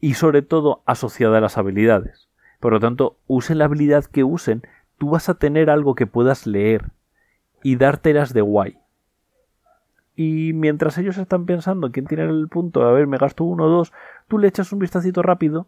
Y 0.00 0.14
sobre 0.14 0.42
todo 0.42 0.82
asociada 0.86 1.38
a 1.38 1.40
las 1.40 1.58
habilidades. 1.58 2.28
Por 2.60 2.72
lo 2.72 2.80
tanto, 2.80 3.18
usen 3.26 3.58
la 3.58 3.66
habilidad 3.66 4.04
que 4.04 4.24
usen, 4.24 4.62
tú 4.98 5.10
vas 5.10 5.28
a 5.28 5.34
tener 5.34 5.70
algo 5.70 5.94
que 5.94 6.06
puedas 6.06 6.46
leer 6.46 6.90
y 7.62 7.76
dártelas 7.76 8.32
de 8.32 8.40
guay. 8.40 8.78
Y 10.14 10.52
mientras 10.54 10.96
ellos 10.96 11.18
están 11.18 11.44
pensando 11.44 11.92
quién 11.92 12.06
tiene 12.06 12.24
el 12.24 12.48
punto, 12.48 12.82
a 12.82 12.92
ver, 12.92 13.06
me 13.06 13.18
gasto 13.18 13.44
uno 13.44 13.64
o 13.64 13.68
dos, 13.68 13.92
tú 14.28 14.38
le 14.38 14.48
echas 14.48 14.72
un 14.72 14.78
vistacito 14.78 15.22
rápido 15.22 15.66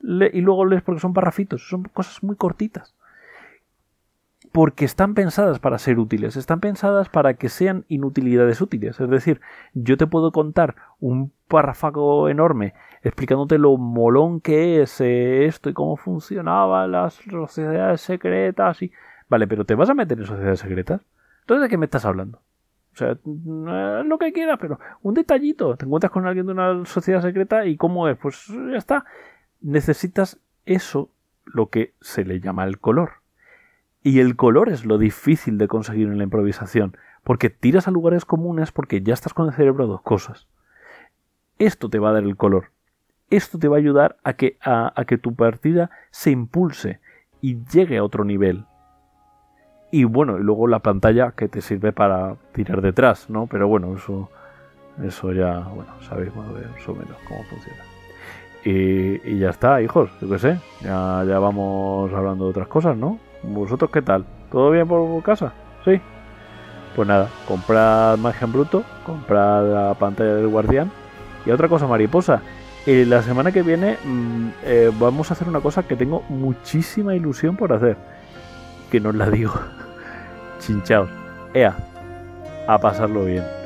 y 0.00 0.40
luego 0.40 0.64
lees 0.64 0.82
porque 0.82 1.00
son 1.00 1.14
parrafitos, 1.14 1.68
son 1.68 1.84
cosas 1.84 2.22
muy 2.22 2.36
cortitas 2.36 2.94
porque 4.54 4.84
están 4.84 5.14
pensadas 5.14 5.58
para 5.58 5.78
ser 5.78 5.98
útiles, 5.98 6.36
están 6.36 6.60
pensadas 6.60 7.08
para 7.08 7.34
que 7.34 7.48
sean 7.48 7.84
inutilidades 7.88 8.60
útiles. 8.60 9.00
Es 9.00 9.10
decir, 9.10 9.40
yo 9.72 9.96
te 9.96 10.06
puedo 10.06 10.30
contar 10.30 10.76
un 11.00 11.32
párrafo 11.48 12.28
enorme 12.28 12.72
explicándote 13.02 13.58
lo 13.58 13.76
molón 13.76 14.40
que 14.40 14.80
es 14.80 15.00
eh, 15.00 15.46
esto 15.46 15.70
y 15.70 15.72
cómo 15.72 15.96
funcionaban 15.96 16.92
las 16.92 17.14
sociedades 17.14 18.00
secretas 18.02 18.80
y... 18.80 18.92
Vale, 19.28 19.48
pero 19.48 19.64
¿te 19.64 19.74
vas 19.74 19.90
a 19.90 19.94
meter 19.94 20.20
en 20.20 20.26
sociedades 20.26 20.60
secretas? 20.60 21.00
Entonces, 21.40 21.62
¿de 21.62 21.68
qué 21.68 21.76
me 21.76 21.86
estás 21.86 22.04
hablando? 22.04 22.38
O 22.92 22.96
sea, 22.96 23.18
lo 23.24 24.18
que 24.18 24.32
quieras, 24.32 24.58
pero 24.60 24.78
un 25.02 25.14
detallito. 25.14 25.76
Te 25.76 25.84
encuentras 25.84 26.12
con 26.12 26.28
alguien 26.28 26.46
de 26.46 26.52
una 26.52 26.84
sociedad 26.84 27.22
secreta 27.22 27.66
y 27.66 27.76
cómo 27.76 28.06
es. 28.06 28.16
Pues 28.16 28.46
ya 28.46 28.78
está. 28.78 29.04
Necesitas 29.60 30.38
eso, 30.64 31.10
lo 31.44 31.70
que 31.70 31.92
se 32.00 32.24
le 32.24 32.38
llama 32.38 32.62
el 32.62 32.78
color. 32.78 33.23
Y 34.06 34.20
el 34.20 34.36
color 34.36 34.68
es 34.68 34.84
lo 34.84 34.98
difícil 34.98 35.56
de 35.56 35.66
conseguir 35.66 36.08
en 36.08 36.18
la 36.18 36.24
improvisación, 36.24 36.94
porque 37.24 37.48
tiras 37.48 37.88
a 37.88 37.90
lugares 37.90 38.26
comunes 38.26 38.70
porque 38.70 39.00
ya 39.00 39.14
estás 39.14 39.32
con 39.32 39.46
el 39.46 39.54
cerebro 39.54 39.84
a 39.84 39.86
dos 39.86 40.02
cosas. 40.02 40.46
Esto 41.58 41.88
te 41.88 41.98
va 41.98 42.10
a 42.10 42.12
dar 42.12 42.24
el 42.24 42.36
color. 42.36 42.70
Esto 43.30 43.58
te 43.58 43.66
va 43.66 43.76
a 43.76 43.78
ayudar 43.78 44.18
a 44.22 44.34
que, 44.34 44.58
a, 44.60 44.92
que 45.06 45.16
tu 45.16 45.34
partida 45.34 45.88
se 46.10 46.30
impulse 46.30 47.00
y 47.40 47.64
llegue 47.64 47.96
a 47.96 48.04
otro 48.04 48.24
nivel. 48.24 48.66
Y 49.90 50.04
bueno, 50.04 50.38
y 50.38 50.42
luego 50.42 50.66
la 50.66 50.80
pantalla 50.80 51.32
que 51.32 51.48
te 51.48 51.62
sirve 51.62 51.92
para 51.92 52.36
tirar 52.52 52.82
detrás, 52.82 53.30
¿no? 53.30 53.46
Pero 53.46 53.68
bueno, 53.68 53.96
eso, 53.96 54.28
eso 55.02 55.32
ya, 55.32 55.60
bueno, 55.60 55.92
sabéis 56.02 56.34
más 56.36 56.46
o 56.88 56.94
menos 56.94 57.16
cómo 57.26 57.42
funciona. 57.44 57.82
Y, 58.66 59.30
y, 59.30 59.38
ya 59.38 59.48
está, 59.48 59.80
hijos, 59.80 60.10
yo 60.20 60.28
qué 60.28 60.38
sé, 60.38 60.60
ya, 60.82 61.24
ya 61.26 61.38
vamos 61.38 62.12
hablando 62.12 62.44
de 62.44 62.50
otras 62.50 62.68
cosas, 62.68 62.96
¿no? 62.98 63.18
¿Vosotros 63.48 63.90
qué 63.90 64.02
tal? 64.02 64.24
¿Todo 64.50 64.70
bien 64.70 64.86
por 64.86 65.22
casa? 65.22 65.52
¿Sí? 65.84 66.00
Pues 66.94 67.08
nada, 67.08 67.28
comprad 67.48 68.16
magia 68.18 68.44
en 68.44 68.52
bruto, 68.52 68.84
comprad 69.04 69.64
la 69.72 69.94
pantalla 69.94 70.34
del 70.34 70.48
guardián. 70.48 70.90
Y 71.44 71.50
otra 71.50 71.68
cosa, 71.68 71.86
mariposa. 71.86 72.42
Eh, 72.86 73.04
la 73.06 73.22
semana 73.22 73.50
que 73.50 73.62
viene 73.62 73.96
mm, 74.04 74.48
eh, 74.64 74.90
vamos 74.98 75.30
a 75.30 75.34
hacer 75.34 75.48
una 75.48 75.60
cosa 75.60 75.82
que 75.82 75.96
tengo 75.96 76.22
muchísima 76.28 77.14
ilusión 77.14 77.56
por 77.56 77.72
hacer. 77.72 77.96
Que 78.90 79.00
no 79.00 79.08
os 79.10 79.14
la 79.14 79.28
digo. 79.28 79.52
Chinchaos. 80.60 81.08
Ea, 81.52 81.74
a 82.66 82.78
pasarlo 82.78 83.24
bien. 83.24 83.63